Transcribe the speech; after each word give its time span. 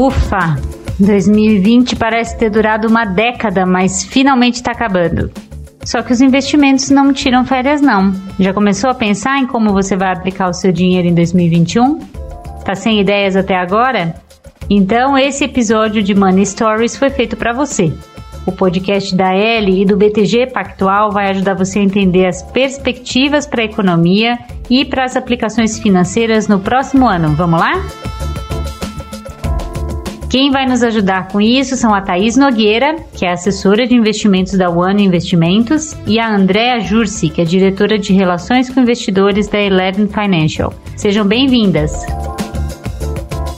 Ufa! 0.00 0.56
2020 0.98 1.94
parece 1.96 2.38
ter 2.38 2.48
durado 2.48 2.88
uma 2.88 3.04
década, 3.04 3.66
mas 3.66 4.02
finalmente 4.02 4.54
está 4.54 4.72
acabando. 4.72 5.30
Só 5.84 6.00
que 6.00 6.10
os 6.10 6.22
investimentos 6.22 6.88
não 6.88 7.12
tiram 7.12 7.44
férias, 7.44 7.82
não. 7.82 8.14
Já 8.38 8.54
começou 8.54 8.88
a 8.88 8.94
pensar 8.94 9.38
em 9.38 9.46
como 9.46 9.74
você 9.74 9.98
vai 9.98 10.10
aplicar 10.10 10.48
o 10.48 10.54
seu 10.54 10.72
dinheiro 10.72 11.06
em 11.06 11.14
2021? 11.14 11.98
Tá 12.64 12.74
sem 12.74 12.98
ideias 12.98 13.36
até 13.36 13.54
agora? 13.54 14.14
Então, 14.70 15.18
esse 15.18 15.44
episódio 15.44 16.02
de 16.02 16.14
Money 16.14 16.46
Stories 16.46 16.96
foi 16.96 17.10
feito 17.10 17.36
para 17.36 17.52
você. 17.52 17.92
O 18.46 18.52
podcast 18.52 19.14
da 19.14 19.34
L 19.34 19.82
e 19.82 19.84
do 19.84 19.98
BTG 19.98 20.46
Pactual 20.46 21.10
vai 21.10 21.28
ajudar 21.28 21.52
você 21.52 21.78
a 21.78 21.82
entender 21.82 22.24
as 22.24 22.42
perspectivas 22.42 23.46
para 23.46 23.60
a 23.60 23.66
economia 23.66 24.38
e 24.70 24.82
para 24.82 25.04
as 25.04 25.14
aplicações 25.14 25.78
financeiras 25.78 26.48
no 26.48 26.58
próximo 26.58 27.06
ano. 27.06 27.36
Vamos 27.36 27.60
lá? 27.60 27.84
Quem 30.30 30.52
vai 30.52 30.64
nos 30.64 30.80
ajudar 30.84 31.26
com 31.26 31.40
isso 31.40 31.76
são 31.76 31.92
a 31.92 32.00
Thaís 32.00 32.36
Nogueira, 32.36 32.94
que 33.12 33.26
é 33.26 33.32
assessora 33.32 33.84
de 33.84 33.96
investimentos 33.96 34.56
da 34.56 34.70
One 34.70 35.02
Investimentos, 35.02 35.92
e 36.06 36.20
a 36.20 36.32
Andrea 36.32 36.78
Jursi, 36.78 37.28
que 37.28 37.40
é 37.40 37.44
diretora 37.44 37.98
de 37.98 38.12
relações 38.12 38.70
com 38.70 38.78
investidores 38.78 39.48
da 39.48 39.60
Eleven 39.60 40.06
Financial. 40.06 40.72
Sejam 40.96 41.26
bem-vindas! 41.26 42.06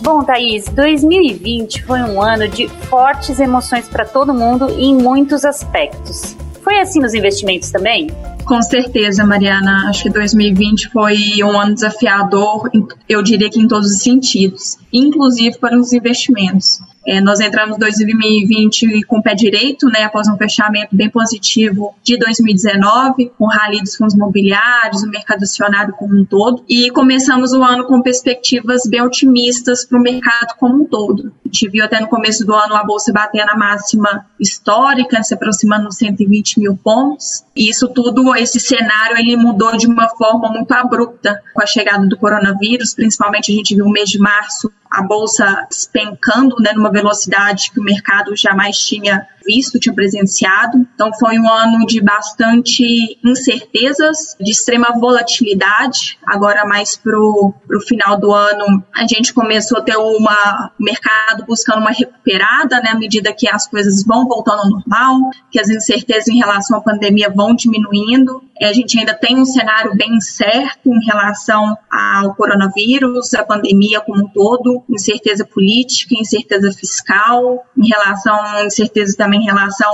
Bom, 0.00 0.24
Thaís, 0.24 0.64
2020 0.70 1.82
foi 1.82 2.00
um 2.00 2.22
ano 2.22 2.48
de 2.48 2.66
fortes 2.68 3.38
emoções 3.38 3.86
para 3.86 4.06
todo 4.06 4.32
mundo 4.32 4.70
em 4.70 4.96
muitos 4.96 5.44
aspectos. 5.44 6.34
Foi 6.62 6.80
assim 6.80 7.00
nos 7.00 7.12
investimentos 7.12 7.70
também? 7.70 8.08
Com 8.44 8.60
certeza, 8.62 9.24
Mariana. 9.24 9.88
Acho 9.88 10.04
que 10.04 10.10
2020 10.10 10.88
foi 10.88 11.16
um 11.42 11.58
ano 11.58 11.74
desafiador, 11.74 12.70
eu 13.08 13.22
diria 13.22 13.48
que 13.48 13.60
em 13.60 13.68
todos 13.68 13.90
os 13.90 14.02
sentidos, 14.02 14.76
inclusive 14.92 15.58
para 15.58 15.78
os 15.78 15.92
investimentos. 15.92 16.80
É, 17.06 17.20
nós 17.20 17.40
entramos 17.40 17.76
em 17.76 17.80
2020 17.80 19.04
com 19.06 19.18
o 19.18 19.22
pé 19.22 19.34
direito, 19.34 19.88
né, 19.88 20.04
após 20.04 20.28
um 20.28 20.36
fechamento 20.36 20.94
bem 20.94 21.10
positivo 21.10 21.94
de 22.02 22.16
2019, 22.16 23.32
com 23.36 23.44
o 23.44 23.48
rally 23.48 23.80
dos 23.80 23.96
fundos 23.96 24.14
imobiliários, 24.14 25.02
o 25.02 25.10
mercado 25.10 25.42
acionário 25.42 25.94
como 25.94 26.16
um 26.16 26.24
todo, 26.24 26.62
e 26.68 26.90
começamos 26.90 27.52
o 27.52 27.62
ano 27.62 27.84
com 27.86 28.00
perspectivas 28.00 28.82
bem 28.86 29.02
otimistas 29.02 29.84
para 29.84 29.98
o 29.98 30.02
mercado 30.02 30.54
como 30.58 30.82
um 30.82 30.86
todo. 30.86 31.32
A 31.44 31.48
gente 31.48 31.68
viu 31.68 31.84
até 31.84 32.00
no 32.00 32.08
começo 32.08 32.46
do 32.46 32.54
ano 32.54 32.76
a 32.76 32.84
bolsa 32.84 33.12
bater 33.12 33.44
na 33.44 33.56
máxima 33.56 34.26
histórica, 34.38 35.22
se 35.22 35.34
aproximando 35.34 35.88
dos 35.88 35.96
120 35.96 36.60
mil 36.60 36.76
pontos, 36.76 37.44
e 37.54 37.68
isso 37.68 37.88
tudo, 37.88 38.34
esse 38.36 38.60
cenário, 38.60 39.18
ele 39.18 39.36
mudou 39.36 39.76
de 39.76 39.86
uma 39.86 40.08
forma 40.10 40.48
muito 40.48 40.72
abrupta 40.72 41.42
com 41.52 41.62
a 41.62 41.66
chegada 41.66 42.06
do 42.06 42.16
coronavírus, 42.16 42.94
principalmente 42.94 43.50
a 43.50 43.54
gente 43.54 43.74
viu 43.74 43.86
o 43.86 43.90
mês 43.90 44.08
de 44.08 44.18
março 44.18 44.70
a 44.92 45.02
bolsa 45.02 45.66
despencando 45.70 46.56
né, 46.60 46.72
numa 46.74 46.90
velocidade 46.92 47.70
que 47.72 47.80
o 47.80 47.82
mercado 47.82 48.36
jamais 48.36 48.76
tinha 48.76 49.26
visto, 49.44 49.78
tinha 49.78 49.94
presenciado. 49.94 50.86
Então 50.94 51.10
foi 51.18 51.38
um 51.38 51.48
ano 51.48 51.86
de 51.86 52.00
bastante 52.00 53.18
incertezas, 53.24 54.36
de 54.40 54.50
extrema 54.50 54.92
volatilidade. 54.98 56.18
Agora 56.26 56.64
mais 56.64 56.96
pro, 56.96 57.54
pro 57.66 57.80
final 57.80 58.18
do 58.18 58.32
ano 58.32 58.82
a 58.94 59.06
gente 59.06 59.32
começou 59.32 59.78
a 59.78 59.82
ter 59.82 59.96
uma 59.96 60.70
mercado 60.78 61.44
buscando 61.46 61.80
uma 61.80 61.90
recuperada, 61.90 62.80
né, 62.80 62.90
à 62.90 62.98
medida 62.98 63.32
que 63.32 63.48
as 63.48 63.66
coisas 63.66 64.04
vão 64.04 64.26
voltando 64.26 64.60
ao 64.60 64.70
normal, 64.70 65.30
que 65.50 65.60
as 65.60 65.68
incertezas 65.68 66.28
em 66.28 66.38
relação 66.38 66.78
à 66.78 66.80
pandemia 66.80 67.30
vão 67.30 67.54
diminuindo. 67.54 68.42
É, 68.60 68.68
a 68.68 68.72
gente 68.72 68.98
ainda 68.98 69.14
tem 69.14 69.38
um 69.38 69.44
cenário 69.44 69.94
bem 69.96 70.20
certo 70.20 70.88
em 70.88 71.04
relação 71.04 71.76
ao 71.90 72.34
coronavírus, 72.34 73.34
a 73.34 73.44
pandemia 73.44 74.00
como 74.00 74.24
um 74.24 74.28
todo, 74.28 74.82
incerteza 74.88 75.44
política, 75.44 76.14
incerteza 76.18 76.72
fiscal, 76.72 77.64
em 77.76 77.88
relação 77.88 78.34
a 78.34 78.64
incerteza 78.64 79.12
também 79.32 79.40
em 79.40 79.44
relação 79.44 79.90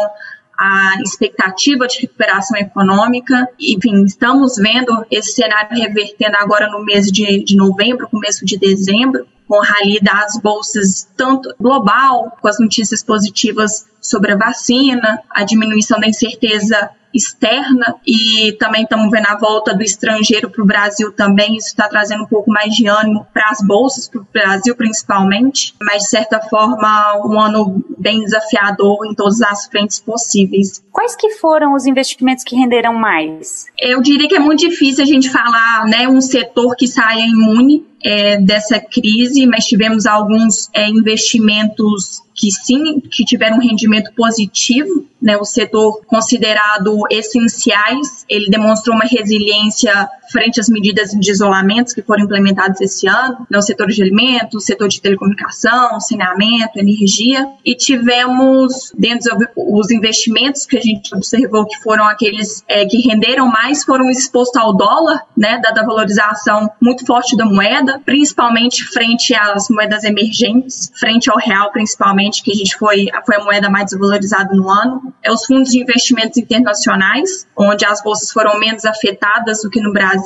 à 0.59 1.01
expectativa 1.01 1.87
de 1.87 2.01
recuperação 2.01 2.59
econômica. 2.59 3.49
Enfim, 3.61 4.05
estamos 4.05 4.57
vendo 4.57 5.07
esse 5.11 5.33
cenário 5.33 5.79
revertendo 5.79 6.37
agora 6.37 6.69
no 6.69 6.85
mês 6.85 7.07
de, 7.07 7.45
de 7.45 7.57
novembro, 7.57 8.09
começo 8.09 8.45
de 8.45 8.59
dezembro, 8.59 9.27
com 9.47 9.57
o 9.57 9.63
rally 9.63 10.01
das 10.01 10.39
bolsas 10.43 11.09
tanto 11.17 11.55
global, 11.59 12.37
com 12.41 12.49
as 12.49 12.59
notícias 12.59 13.03
positivas 13.03 13.87
sobre 14.01 14.33
a 14.33 14.37
vacina, 14.37 15.21
a 15.31 15.45
diminuição 15.45 16.01
da 16.01 16.09
incerteza 16.09 16.91
externa 17.19 17.97
e 18.07 18.53
também 18.53 18.83
estamos 18.83 19.11
vendo 19.11 19.27
a 19.27 19.37
volta 19.37 19.75
do 19.75 19.83
estrangeiro 19.83 20.49
para 20.49 20.63
o 20.63 20.67
Brasil 20.67 21.13
também. 21.13 21.57
Isso 21.57 21.69
está 21.69 21.89
trazendo 21.89 22.25
um 22.25 22.27
pouco 22.27 22.51
mais 22.51 22.75
de 22.75 22.87
ânimo 22.87 23.27
para 23.33 23.51
as 23.51 23.59
bolsas, 23.67 24.09
para 24.09 24.21
o 24.21 24.27
Brasil 24.33 24.75
principalmente, 24.75 25.75
mas 25.83 26.05
de 26.05 26.09
certa 26.09 26.41
forma 26.41 27.23
um 27.25 27.39
ano 27.39 27.85
bem 27.99 28.21
desafiador 28.21 29.05
em 29.07 29.15
todas 29.15 29.43
as 29.43 29.67
frentes 29.67 29.99
possíveis. 29.99 30.83
Quais 30.93 31.15
que 31.15 31.31
foram 31.35 31.75
os 31.75 31.87
investimentos 31.87 32.45
que 32.45 32.57
renderam 32.57 32.95
mais? 32.95 33.67
Eu 33.79 34.01
diria 34.01 34.29
que 34.29 34.37
é 34.37 34.41
muito 34.41 34.61
difícil 34.61 35.05
a 35.05 35.07
gente 35.07 35.31
falar, 35.31 35.85
né, 35.87 36.09
um 36.09 36.21
setor 36.21 36.75
que 36.77 36.87
saia 36.87 37.25
imune 37.25 37.87
é, 38.03 38.41
dessa 38.41 38.81
crise, 38.81 39.47
mas 39.47 39.65
tivemos 39.65 40.07
alguns 40.07 40.69
é, 40.73 40.89
investimentos 40.89 42.23
que 42.35 42.51
sim, 42.53 43.01
que 43.01 43.25
tiveram 43.25 43.57
um 43.57 43.61
rendimento 43.61 44.13
positivo, 44.15 45.07
né, 45.21 45.37
o 45.37 45.45
setor 45.45 46.01
considerado 46.07 47.03
essenciais, 47.11 48.25
ele 48.29 48.51
demonstrou 48.51 48.97
uma 48.97 49.05
resiliência 49.05 50.09
frente 50.31 50.61
às 50.61 50.69
medidas 50.69 51.11
de 51.11 51.31
isolamento 51.31 51.95
que 51.95 52.03
foram 52.03 52.25
implementadas 52.25 52.81
esse 52.81 53.09
ano, 53.09 53.47
né, 53.51 53.59
o 53.59 53.63
setor 53.63 53.89
de 53.89 54.03
alimentos, 54.03 54.65
setor 54.65 54.89
de 54.89 55.01
telecomunicação, 55.01 56.01
saneamento, 56.01 56.79
energia, 56.79 57.47
e 57.65 57.75
tivemos, 57.75 58.93
dentro 58.97 59.37
dos 59.57 59.91
investimentos 59.91 60.67
que 60.67 60.77
a 60.77 60.81
gente 60.81 61.15
observou 61.15 61.67
que 61.67 61.79
foram 61.79 62.05
aqueles 62.05 62.63
é, 62.69 62.85
que 62.85 62.99
renderam 62.99 63.47
mais, 63.49 63.85
foram 63.85 64.11
expostos 64.11 64.61
ao 64.61 64.77
dólar, 64.77 65.23
né, 65.37 65.61
dada 65.63 65.81
a 65.81 65.87
valorização 65.87 66.71
muito 66.81 67.07
forte 67.07 67.37
da 67.37 67.45
moeda, 67.45 68.01
principalmente 68.05 68.85
frente 68.85 69.35
às 69.35 69.69
moedas 69.69 70.05
emergentes, 70.05 70.91
frente 70.99 71.31
ao 71.31 71.39
real 71.39 71.71
principalmente, 71.73 72.43
que 72.43 72.53
a 72.53 72.55
gente 72.55 72.77
foi, 72.77 73.07
foi 73.25 73.37
a 73.37 73.45
moeda 73.45 73.71
mais 73.71 73.87
desvalorizada 73.87 74.55
no 74.55 74.69
ano. 74.69 75.13
É 75.23 75.33
os 75.33 75.45
fundos 75.45 75.71
de 75.71 75.81
investimentos 75.81 76.37
internacionais, 76.39 77.47
onde 77.57 77.85
as 77.85 78.03
bolsas 78.03 78.31
foram 78.31 78.59
menos 78.59 78.85
afetadas 78.85 79.63
do 79.63 79.71
que 79.71 79.81
no 79.81 79.93
Brasil. 79.93 80.18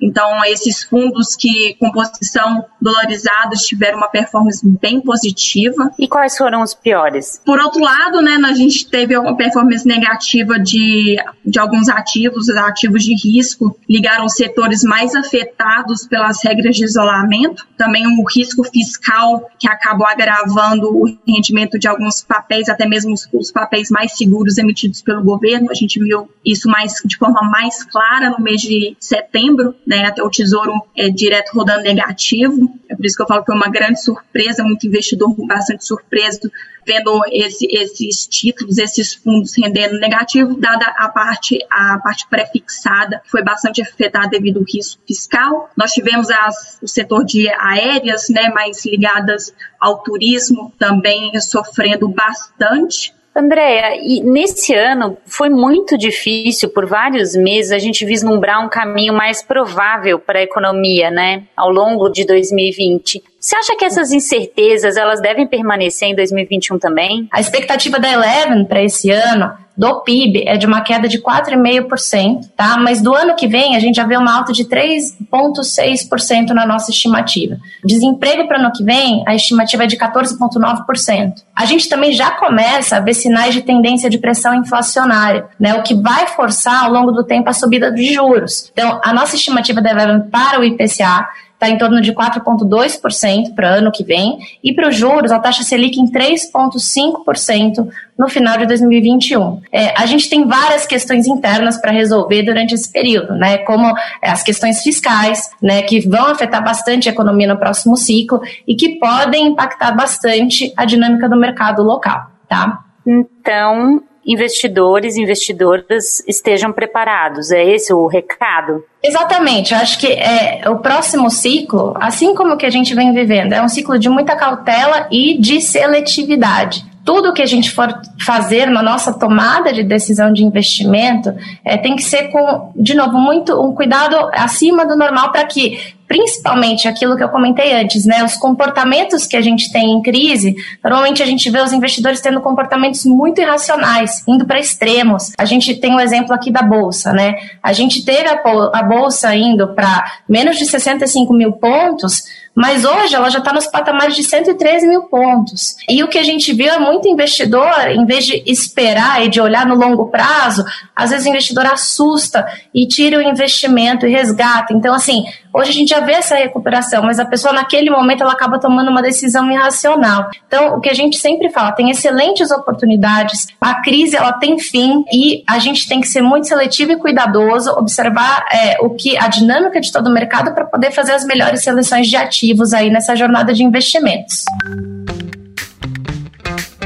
Então, 0.00 0.44
esses 0.44 0.82
fundos 0.82 1.36
que, 1.36 1.74
com 1.78 1.90
posição 1.90 2.64
dolarizados, 2.80 3.62
tiveram 3.62 3.98
uma 3.98 4.08
performance 4.08 4.66
bem 4.66 5.00
positiva. 5.00 5.90
E 5.98 6.08
quais 6.08 6.36
foram 6.36 6.62
os 6.62 6.74
piores? 6.74 7.40
Por 7.44 7.58
outro 7.58 7.80
lado, 7.80 8.20
né, 8.22 8.38
a 8.44 8.54
gente 8.54 8.88
teve 8.88 9.16
uma 9.16 9.36
performance 9.36 9.86
negativa 9.86 10.58
de, 10.58 11.16
de 11.44 11.58
alguns 11.58 11.88
ativos, 11.88 12.48
ativos 12.48 13.04
de 13.04 13.14
risco, 13.14 13.76
ligaram 13.88 14.24
os 14.24 14.34
setores 14.34 14.82
mais 14.82 15.14
afetados 15.14 16.06
pelas 16.06 16.42
regras 16.42 16.76
de 16.76 16.84
isolamento. 16.84 17.66
Também 17.76 18.06
o 18.06 18.24
risco 18.34 18.64
fiscal, 18.64 19.48
que 19.58 19.68
acabou 19.68 20.06
agravando 20.06 20.88
o 20.88 21.04
rendimento 21.26 21.60
rendimento 21.60 21.78
de 21.78 21.88
alguns 21.88 22.22
papéis, 22.22 22.68
até 22.68 22.86
mesmo 22.86 23.12
os, 23.12 23.28
os, 23.32 23.50
papéis 23.50 23.90
mais 23.90 24.16
seguros 24.16 24.58
emitidos 24.58 25.02
pelo 25.02 25.22
governo. 25.22 25.70
A 25.70 25.74
gente 25.74 25.98
viu 25.98 26.30
isso 26.44 26.68
mais 26.68 26.94
de 27.04 27.16
forma 27.16 27.42
mais 27.42 27.82
clara 27.84 28.30
no 28.30 28.40
mês 28.40 28.60
de 28.60 28.96
setembro, 28.98 29.39
né, 29.86 30.06
até 30.06 30.22
o 30.22 30.30
Tesouro 30.30 30.72
é, 30.96 31.08
direto 31.08 31.52
rodando 31.54 31.82
negativo. 31.82 32.72
É 32.88 32.96
por 32.96 33.04
isso 33.04 33.16
que 33.16 33.22
eu 33.22 33.26
falo 33.26 33.40
que 33.40 33.46
foi 33.46 33.56
uma 33.56 33.70
grande 33.70 34.02
surpresa, 34.02 34.62
muito 34.62 34.86
investidor 34.86 35.34
bastante 35.46 35.84
surpreso 35.84 36.50
vendo 36.86 37.20
esse, 37.30 37.66
esses 37.70 38.26
títulos, 38.26 38.78
esses 38.78 39.14
fundos 39.14 39.52
rendendo 39.56 39.98
negativo, 39.98 40.58
dada 40.58 40.86
a 40.96 41.08
parte, 41.08 41.58
a 41.70 41.98
parte 41.98 42.26
pré-fixada, 42.28 43.20
que 43.22 43.30
foi 43.30 43.42
bastante 43.42 43.82
afetada 43.82 44.28
devido 44.28 44.58
ao 44.58 44.64
risco 44.64 45.00
fiscal. 45.06 45.70
Nós 45.76 45.92
tivemos 45.92 46.30
as, 46.30 46.78
o 46.82 46.88
setor 46.88 47.24
de 47.24 47.48
aéreas, 47.48 48.28
né, 48.28 48.48
mais 48.50 48.84
ligadas 48.84 49.54
ao 49.78 50.02
turismo, 50.02 50.72
também 50.78 51.38
sofrendo 51.40 52.08
bastante. 52.08 53.14
Andréia, 53.34 53.96
e 54.02 54.20
nesse 54.22 54.74
ano 54.74 55.16
foi 55.24 55.48
muito 55.48 55.96
difícil, 55.96 56.68
por 56.70 56.86
vários 56.86 57.36
meses, 57.36 57.70
a 57.70 57.78
gente 57.78 58.04
vislumbrar 58.04 58.64
um 58.64 58.68
caminho 58.68 59.14
mais 59.14 59.40
provável 59.42 60.18
para 60.18 60.40
a 60.40 60.42
economia, 60.42 61.10
né, 61.10 61.44
ao 61.56 61.70
longo 61.70 62.08
de 62.08 62.26
2020. 62.26 63.22
Você 63.38 63.56
acha 63.56 63.76
que 63.76 63.84
essas 63.84 64.12
incertezas 64.12 64.96
elas 64.96 65.20
devem 65.20 65.46
permanecer 65.46 66.08
em 66.08 66.14
2021 66.14 66.78
também? 66.78 67.28
A 67.32 67.40
expectativa 67.40 67.98
da 67.98 68.10
Eleven 68.10 68.64
para 68.64 68.82
esse 68.82 69.10
ano 69.10 69.52
do 69.80 70.02
PIB 70.02 70.44
é 70.46 70.58
de 70.58 70.66
uma 70.66 70.82
queda 70.82 71.08
de 71.08 71.18
4,5%, 71.22 72.50
tá? 72.54 72.76
Mas 72.76 73.00
do 73.00 73.14
ano 73.14 73.34
que 73.34 73.48
vem 73.48 73.74
a 73.74 73.78
gente 73.78 73.96
já 73.96 74.04
vê 74.04 74.14
uma 74.14 74.36
alta 74.36 74.52
de 74.52 74.66
3,6% 74.66 76.50
na 76.50 76.66
nossa 76.66 76.90
estimativa. 76.90 77.56
Desemprego 77.82 78.46
para 78.46 78.58
o 78.58 78.60
ano 78.60 78.72
que 78.74 78.84
vem, 78.84 79.24
a 79.26 79.34
estimativa 79.34 79.84
é 79.84 79.86
de 79.86 79.96
14,9%. 79.96 81.32
A 81.56 81.64
gente 81.64 81.88
também 81.88 82.12
já 82.12 82.30
começa 82.32 82.98
a 82.98 83.00
ver 83.00 83.14
sinais 83.14 83.54
de 83.54 83.62
tendência 83.62 84.10
de 84.10 84.18
pressão 84.18 84.54
inflacionária, 84.54 85.46
né? 85.58 85.72
O 85.72 85.82
que 85.82 85.94
vai 85.94 86.26
forçar 86.26 86.84
ao 86.84 86.92
longo 86.92 87.10
do 87.10 87.24
tempo 87.24 87.48
a 87.48 87.54
subida 87.54 87.90
de 87.90 88.12
juros. 88.12 88.70
Então, 88.74 89.00
a 89.02 89.14
nossa 89.14 89.34
estimativa 89.34 89.80
da 89.80 89.92
Eleven 89.92 90.28
para 90.28 90.60
o 90.60 90.64
IPCA 90.64 91.26
está 91.60 91.68
em 91.68 91.76
torno 91.76 92.00
de 92.00 92.14
4,2% 92.14 93.54
para 93.54 93.70
o 93.70 93.74
ano 93.74 93.92
que 93.92 94.02
vem, 94.02 94.38
e 94.64 94.72
para 94.72 94.88
os 94.88 94.96
juros, 94.96 95.30
a 95.30 95.38
taxa 95.38 95.62
Selic 95.62 96.00
em 96.00 96.10
3,5% 96.10 97.86
no 98.18 98.28
final 98.30 98.56
de 98.56 98.64
2021. 98.64 99.60
É, 99.70 99.94
a 99.94 100.06
gente 100.06 100.30
tem 100.30 100.46
várias 100.46 100.86
questões 100.86 101.26
internas 101.26 101.76
para 101.76 101.92
resolver 101.92 102.42
durante 102.42 102.74
esse 102.74 102.90
período, 102.90 103.34
né? 103.34 103.58
Como 103.58 103.94
as 104.22 104.42
questões 104.42 104.82
fiscais, 104.82 105.50
né, 105.62 105.82
que 105.82 106.00
vão 106.08 106.26
afetar 106.26 106.64
bastante 106.64 107.10
a 107.10 107.12
economia 107.12 107.46
no 107.46 107.58
próximo 107.58 107.94
ciclo 107.94 108.40
e 108.66 108.74
que 108.74 108.98
podem 108.98 109.48
impactar 109.48 109.92
bastante 109.92 110.72
a 110.76 110.86
dinâmica 110.86 111.28
do 111.28 111.36
mercado 111.36 111.82
local, 111.82 112.30
tá? 112.48 112.84
Então, 113.06 114.02
investidores 114.24 115.16
e 115.16 115.22
investidoras 115.22 116.22
estejam 116.26 116.72
preparados. 116.72 117.50
É 117.50 117.64
esse 117.64 117.92
o 117.92 118.06
recado? 118.06 118.84
Exatamente. 119.02 119.72
Eu 119.72 119.80
acho 119.80 119.98
que 119.98 120.06
é, 120.06 120.68
o 120.68 120.78
próximo 120.78 121.30
ciclo, 121.30 121.94
assim 122.00 122.34
como 122.34 122.54
o 122.54 122.56
que 122.56 122.66
a 122.66 122.70
gente 122.70 122.94
vem 122.94 123.14
vivendo, 123.14 123.52
é 123.52 123.62
um 123.62 123.68
ciclo 123.68 123.98
de 123.98 124.08
muita 124.08 124.36
cautela 124.36 125.08
e 125.10 125.38
de 125.38 125.60
seletividade 125.60 126.89
tudo 127.04 127.32
que 127.32 127.42
a 127.42 127.46
gente 127.46 127.70
for 127.70 127.92
fazer 128.24 128.66
na 128.66 128.82
nossa 128.82 129.12
tomada 129.12 129.72
de 129.72 129.82
decisão 129.82 130.32
de 130.32 130.44
investimento 130.44 131.34
é, 131.64 131.76
tem 131.76 131.96
que 131.96 132.02
ser 132.02 132.28
com, 132.28 132.72
de 132.76 132.94
novo, 132.94 133.18
muito 133.18 133.60
um 133.60 133.74
cuidado 133.74 134.16
acima 134.32 134.86
do 134.86 134.96
normal 134.96 135.32
para 135.32 135.44
que 135.44 135.78
principalmente 136.10 136.88
aquilo 136.88 137.16
que 137.16 137.22
eu 137.22 137.28
comentei 137.28 137.72
antes, 137.72 138.04
né? 138.04 138.24
Os 138.24 138.34
comportamentos 138.34 139.28
que 139.28 139.36
a 139.36 139.40
gente 139.40 139.70
tem 139.70 139.92
em 139.92 140.02
crise, 140.02 140.56
normalmente 140.82 141.22
a 141.22 141.26
gente 141.26 141.48
vê 141.48 141.60
os 141.60 141.72
investidores 141.72 142.20
tendo 142.20 142.40
comportamentos 142.40 143.04
muito 143.06 143.40
irracionais, 143.40 144.24
indo 144.26 144.44
para 144.44 144.58
extremos. 144.58 145.30
A 145.38 145.44
gente 145.44 145.72
tem 145.76 145.92
o 145.92 145.98
um 145.98 146.00
exemplo 146.00 146.34
aqui 146.34 146.50
da 146.50 146.62
bolsa, 146.62 147.12
né? 147.12 147.36
A 147.62 147.72
gente 147.72 148.04
teve 148.04 148.28
a 148.28 148.82
bolsa 148.82 149.32
indo 149.36 149.68
para 149.68 150.04
menos 150.28 150.58
de 150.58 150.66
65 150.66 151.32
mil 151.32 151.52
pontos 151.52 152.24
mas 152.54 152.84
hoje 152.84 153.14
ela 153.14 153.30
já 153.30 153.38
está 153.38 153.52
nos 153.52 153.66
patamares 153.66 154.14
de 154.14 154.22
113 154.22 154.86
mil 154.86 155.02
pontos. 155.04 155.76
E 155.88 156.02
o 156.02 156.08
que 156.08 156.18
a 156.18 156.22
gente 156.22 156.52
viu 156.52 156.72
é 156.72 156.78
muito 156.78 157.08
investidor, 157.08 157.72
em 157.88 158.04
vez 158.04 158.26
de 158.26 158.42
esperar 158.46 159.24
e 159.24 159.28
de 159.28 159.40
olhar 159.40 159.64
no 159.64 159.74
longo 159.74 160.08
prazo, 160.08 160.64
às 160.94 161.10
vezes 161.10 161.26
o 161.26 161.30
investidor 161.30 161.66
assusta 161.66 162.46
e 162.74 162.86
tira 162.86 163.18
o 163.18 163.22
investimento 163.22 164.06
e 164.06 164.10
resgata. 164.10 164.74
Então, 164.74 164.94
assim, 164.94 165.24
hoje 165.54 165.70
a 165.70 165.72
gente 165.72 165.88
já 165.88 166.00
vê 166.00 166.12
essa 166.12 166.34
recuperação, 166.34 167.02
mas 167.02 167.18
a 167.18 167.24
pessoa 167.24 167.54
naquele 167.54 167.88
momento 167.88 168.22
ela 168.22 168.32
acaba 168.32 168.58
tomando 168.58 168.90
uma 168.90 169.02
decisão 169.02 169.50
irracional. 169.50 170.28
Então, 170.46 170.74
o 170.74 170.80
que 170.80 170.90
a 170.90 170.94
gente 170.94 171.16
sempre 171.16 171.50
fala, 171.50 171.72
tem 171.72 171.90
excelentes 171.90 172.50
oportunidades, 172.50 173.46
a 173.60 173.80
crise 173.80 174.16
ela 174.16 174.32
tem 174.32 174.58
fim 174.58 175.04
e 175.12 175.42
a 175.48 175.58
gente 175.58 175.88
tem 175.88 176.00
que 176.00 176.08
ser 176.08 176.20
muito 176.20 176.46
seletivo 176.46 176.92
e 176.92 176.96
cuidadoso, 176.96 177.70
observar 177.70 178.44
é, 178.52 178.76
o 178.80 178.90
que 178.90 179.16
a 179.16 179.28
dinâmica 179.28 179.80
de 179.80 179.90
todo 179.90 180.08
o 180.08 180.12
mercado 180.12 180.52
para 180.52 180.64
poder 180.64 180.90
fazer 180.90 181.12
as 181.12 181.24
melhores 181.24 181.62
seleções 181.62 182.08
de 182.08 182.16
ativos 182.16 182.49
ativos 182.50 182.72
aí 182.72 182.90
nessa 182.90 183.14
jornada 183.14 183.52
de 183.52 183.62
investimentos. 183.62 184.44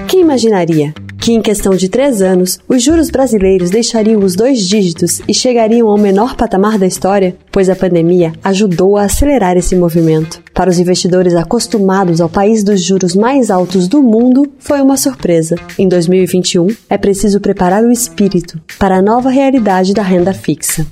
Quem 0.06 0.20
imaginaria 0.20 0.92
que 1.18 1.32
em 1.32 1.40
questão 1.40 1.74
de 1.74 1.88
três 1.88 2.20
anos 2.20 2.58
os 2.68 2.82
juros 2.82 3.08
brasileiros 3.08 3.70
deixariam 3.70 4.22
os 4.22 4.36
dois 4.36 4.60
dígitos 4.60 5.22
e 5.26 5.32
chegariam 5.32 5.88
ao 5.88 5.96
menor 5.96 6.36
patamar 6.36 6.78
da 6.78 6.86
história? 6.86 7.34
Pois 7.50 7.70
a 7.70 7.76
pandemia 7.76 8.34
ajudou 8.44 8.98
a 8.98 9.04
acelerar 9.04 9.56
esse 9.56 9.74
movimento. 9.74 10.42
Para 10.52 10.68
os 10.68 10.78
investidores 10.78 11.34
acostumados 11.34 12.20
ao 12.20 12.28
país 12.28 12.62
dos 12.62 12.82
juros 12.82 13.16
mais 13.16 13.50
altos 13.50 13.88
do 13.88 14.02
mundo, 14.02 14.52
foi 14.58 14.82
uma 14.82 14.98
surpresa. 14.98 15.56
Em 15.78 15.88
2021, 15.88 16.68
é 16.90 16.98
preciso 16.98 17.40
preparar 17.40 17.82
o 17.82 17.90
espírito 17.90 18.60
para 18.78 18.96
a 18.96 19.02
nova 19.02 19.30
realidade 19.30 19.94
da 19.94 20.02
renda 20.02 20.34
fixa. 20.34 20.86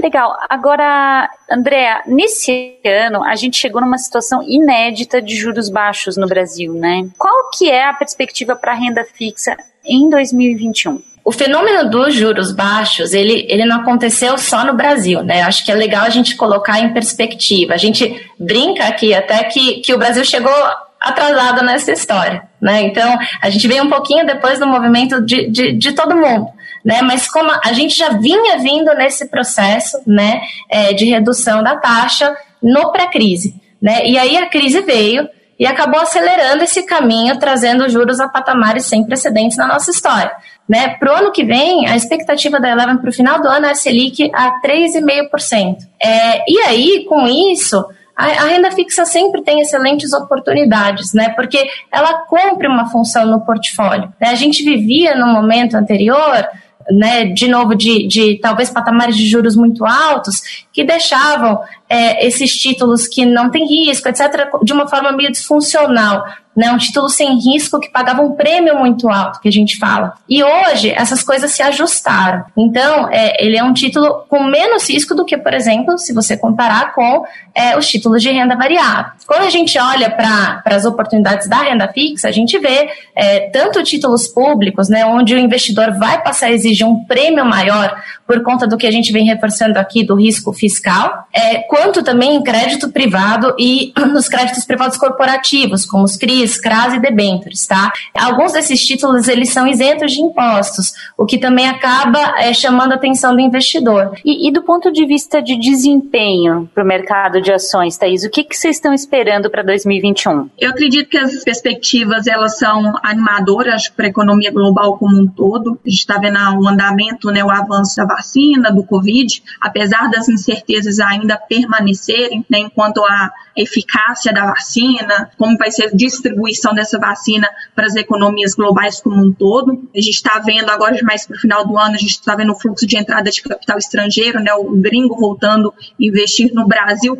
Legal. 0.00 0.36
Agora, 0.48 1.28
Andréa, 1.50 2.02
nesse 2.06 2.78
ano 2.84 3.24
a 3.24 3.34
gente 3.34 3.56
chegou 3.56 3.80
numa 3.80 3.98
situação 3.98 4.42
inédita 4.42 5.20
de 5.20 5.34
juros 5.34 5.68
baixos 5.68 6.16
no 6.16 6.26
Brasil, 6.26 6.72
né? 6.72 7.08
Qual 7.18 7.50
que 7.50 7.70
é 7.70 7.88
a 7.88 7.92
perspectiva 7.92 8.54
para 8.54 8.72
a 8.72 8.76
renda 8.76 9.04
fixa 9.04 9.56
em 9.84 10.08
2021? 10.08 11.02
O 11.24 11.32
fenômeno 11.32 11.90
dos 11.90 12.14
juros 12.14 12.52
baixos, 12.52 13.12
ele, 13.12 13.44
ele 13.50 13.66
não 13.66 13.80
aconteceu 13.80 14.38
só 14.38 14.64
no 14.64 14.74
Brasil, 14.74 15.22
né? 15.22 15.42
Acho 15.42 15.64
que 15.64 15.70
é 15.70 15.74
legal 15.74 16.04
a 16.04 16.10
gente 16.10 16.36
colocar 16.36 16.80
em 16.80 16.92
perspectiva. 16.92 17.74
A 17.74 17.76
gente 17.76 18.30
brinca 18.38 18.84
aqui 18.84 19.12
até 19.12 19.44
que, 19.44 19.80
que 19.80 19.92
o 19.92 19.98
Brasil 19.98 20.24
chegou 20.24 20.54
atrasado 21.00 21.62
nessa 21.64 21.92
história, 21.92 22.42
né? 22.60 22.82
Então, 22.82 23.18
a 23.42 23.50
gente 23.50 23.66
veio 23.68 23.84
um 23.84 23.90
pouquinho 23.90 24.24
depois 24.24 24.58
do 24.58 24.66
movimento 24.66 25.20
de, 25.20 25.50
de, 25.50 25.72
de 25.72 25.92
todo 25.92 26.16
mundo 26.16 26.57
né? 26.84 27.02
Mas 27.02 27.28
como 27.28 27.50
a 27.50 27.72
gente 27.72 27.96
já 27.96 28.10
vinha 28.10 28.58
vindo 28.58 28.92
nesse 28.94 29.28
processo, 29.28 29.98
né, 30.06 30.40
é, 30.68 30.92
de 30.92 31.04
redução 31.04 31.62
da 31.62 31.76
taxa 31.76 32.36
no 32.62 32.90
pré-crise, 32.92 33.54
né? 33.80 34.06
E 34.06 34.18
aí 34.18 34.36
a 34.36 34.46
crise 34.46 34.80
veio 34.80 35.28
e 35.58 35.66
acabou 35.66 36.00
acelerando 36.00 36.62
esse 36.62 36.84
caminho, 36.84 37.38
trazendo 37.38 37.88
juros 37.88 38.20
a 38.20 38.28
patamares 38.28 38.86
sem 38.86 39.04
precedentes 39.04 39.56
na 39.56 39.66
nossa 39.66 39.90
história. 39.90 40.30
Né? 40.68 40.90
Para 40.90 41.12
o 41.12 41.16
ano 41.16 41.32
que 41.32 41.44
vem, 41.44 41.88
a 41.88 41.96
expectativa 41.96 42.60
da 42.60 42.70
Eleven 42.70 42.98
para 42.98 43.10
o 43.10 43.12
final 43.12 43.40
do 43.40 43.48
ano 43.48 43.66
é 43.66 43.70
a 43.70 43.74
Selic 43.74 44.30
a 44.32 44.60
3,5%. 44.60 45.78
É, 46.00 46.44
e 46.48 46.60
aí, 46.60 47.06
com 47.08 47.26
isso, 47.26 47.84
a, 48.16 48.26
a, 48.26 48.48
renda 48.48 48.70
fixa 48.70 49.04
sempre 49.04 49.42
tem 49.42 49.60
excelentes 49.60 50.12
oportunidades, 50.12 51.12
né? 51.14 51.30
Porque 51.30 51.66
ela 51.90 52.26
cumpre 52.26 52.68
uma 52.68 52.90
função 52.90 53.26
no 53.26 53.40
portfólio. 53.40 54.12
Né? 54.20 54.28
A 54.28 54.34
gente 54.34 54.62
vivia 54.62 55.16
no 55.16 55.26
momento 55.26 55.76
anterior 55.76 56.46
né, 56.90 57.26
de 57.26 57.48
novo, 57.48 57.74
de, 57.74 58.06
de 58.06 58.38
talvez 58.40 58.70
patamares 58.70 59.16
de 59.16 59.26
juros 59.26 59.56
muito 59.56 59.84
altos, 59.84 60.66
que 60.72 60.84
deixavam 60.84 61.60
é, 61.88 62.26
esses 62.26 62.52
títulos 62.52 63.06
que 63.06 63.24
não 63.24 63.50
têm 63.50 63.66
risco, 63.66 64.08
etc., 64.08 64.48
de 64.62 64.72
uma 64.72 64.88
forma 64.88 65.12
meio 65.12 65.30
disfuncional 65.30 66.24
né? 66.58 66.72
Um 66.72 66.76
título 66.76 67.08
sem 67.08 67.38
risco 67.38 67.78
que 67.78 67.88
pagava 67.88 68.20
um 68.20 68.32
prêmio 68.32 68.76
muito 68.76 69.08
alto, 69.08 69.40
que 69.40 69.48
a 69.48 69.52
gente 69.52 69.78
fala. 69.78 70.14
E 70.28 70.42
hoje 70.42 70.90
essas 70.90 71.22
coisas 71.22 71.52
se 71.52 71.62
ajustaram. 71.62 72.44
Então, 72.56 73.08
é, 73.12 73.44
ele 73.44 73.56
é 73.56 73.62
um 73.62 73.72
título 73.72 74.24
com 74.28 74.42
menos 74.42 74.90
risco 74.90 75.14
do 75.14 75.24
que, 75.24 75.38
por 75.38 75.54
exemplo, 75.54 75.96
se 75.96 76.12
você 76.12 76.36
comparar 76.36 76.92
com 76.92 77.24
é, 77.54 77.78
os 77.78 77.86
títulos 77.86 78.20
de 78.20 78.30
renda 78.32 78.56
variável. 78.56 79.12
Quando 79.24 79.42
a 79.42 79.50
gente 79.50 79.78
olha 79.78 80.10
para 80.10 80.62
as 80.64 80.84
oportunidades 80.84 81.48
da 81.48 81.62
renda 81.62 81.86
fixa, 81.86 82.28
a 82.28 82.32
gente 82.32 82.58
vê 82.58 82.88
é, 83.14 83.50
tanto 83.50 83.82
títulos 83.84 84.26
públicos, 84.26 84.88
né, 84.88 85.06
onde 85.06 85.34
o 85.34 85.38
investidor 85.38 85.96
vai 85.96 86.20
passar 86.22 86.46
a 86.46 86.52
exigir 86.52 86.86
um 86.86 87.04
prêmio 87.04 87.44
maior 87.44 88.02
por 88.26 88.42
conta 88.42 88.66
do 88.66 88.76
que 88.76 88.86
a 88.86 88.90
gente 88.90 89.10
vem 89.12 89.24
reforçando 89.24 89.78
aqui 89.78 90.04
do 90.04 90.14
risco 90.14 90.52
fiscal, 90.52 91.26
é, 91.32 91.60
quanto 91.62 92.02
também 92.02 92.36
em 92.36 92.42
crédito 92.42 92.90
privado 92.90 93.54
e 93.58 93.92
nos 94.12 94.28
créditos 94.28 94.64
privados 94.64 94.96
corporativos, 94.98 95.86
como 95.86 96.04
os 96.04 96.16
CRIs, 96.16 96.47
CRAS 96.56 96.94
e 96.94 97.00
debêntures, 97.00 97.66
tá? 97.66 97.92
Alguns 98.14 98.52
desses 98.52 98.84
títulos, 98.84 99.28
eles 99.28 99.50
são 99.50 99.66
isentos 99.66 100.12
de 100.12 100.20
impostos, 100.20 100.92
o 101.16 101.26
que 101.26 101.38
também 101.38 101.68
acaba 101.68 102.34
é, 102.38 102.52
chamando 102.52 102.92
a 102.92 102.94
atenção 102.96 103.34
do 103.34 103.40
investidor. 103.40 104.12
E, 104.24 104.48
e 104.48 104.52
do 104.52 104.62
ponto 104.62 104.92
de 104.92 105.04
vista 105.06 105.42
de 105.42 105.58
desempenho 105.58 106.70
para 106.74 106.84
o 106.84 106.86
mercado 106.86 107.40
de 107.40 107.52
ações, 107.52 107.96
Thaís, 107.96 108.24
o 108.24 108.30
que, 108.30 108.44
que 108.44 108.56
vocês 108.56 108.76
estão 108.76 108.92
esperando 108.92 109.50
para 109.50 109.62
2021? 109.62 110.50
Eu 110.58 110.70
acredito 110.70 111.08
que 111.08 111.18
as 111.18 111.42
perspectivas, 111.42 112.26
elas 112.26 112.58
são 112.58 112.94
animadoras 113.02 113.88
para 113.88 114.06
a 114.06 114.08
economia 114.08 114.50
global 114.52 114.96
como 114.96 115.20
um 115.20 115.26
todo. 115.26 115.78
A 115.84 115.88
gente 115.88 116.00
está 116.00 116.18
vendo 116.18 116.38
o 116.38 116.68
andamento, 116.68 117.30
né, 117.30 117.44
o 117.44 117.50
avanço 117.50 117.96
da 117.96 118.04
vacina, 118.04 118.70
do 118.70 118.84
Covid, 118.84 119.42
apesar 119.60 120.08
das 120.10 120.28
incertezas 120.28 120.98
ainda 121.00 121.36
permanecerem, 121.36 122.44
né, 122.48 122.58
enquanto 122.58 123.04
a 123.04 123.30
eficácia 123.56 124.32
da 124.32 124.46
vacina, 124.46 125.30
como 125.36 125.56
vai 125.58 125.70
ser 125.70 125.86
a 125.86 125.90
distribuição 126.38 126.72
dessa 126.72 126.98
vacina 126.98 127.48
para 127.74 127.86
as 127.86 127.96
economias 127.96 128.54
globais 128.54 129.00
como 129.00 129.24
um 129.24 129.32
todo. 129.32 129.88
A 129.94 130.00
gente 130.00 130.14
está 130.14 130.38
vendo 130.38 130.70
agora, 130.70 130.96
mais 131.02 131.26
para 131.26 131.36
o 131.36 131.40
final 131.40 131.66
do 131.66 131.76
ano, 131.76 131.94
a 131.94 131.98
gente 131.98 132.10
está 132.10 132.34
vendo 132.34 132.52
o 132.52 132.58
fluxo 132.58 132.86
de 132.86 132.96
entrada 132.96 133.30
de 133.30 133.42
capital 133.42 133.78
estrangeiro, 133.78 134.40
né, 134.40 134.52
o 134.54 134.70
gringo 134.76 135.16
voltando 135.16 135.74
a 135.76 135.82
investir 135.98 136.52
no 136.54 136.66
Brasil 136.66 137.18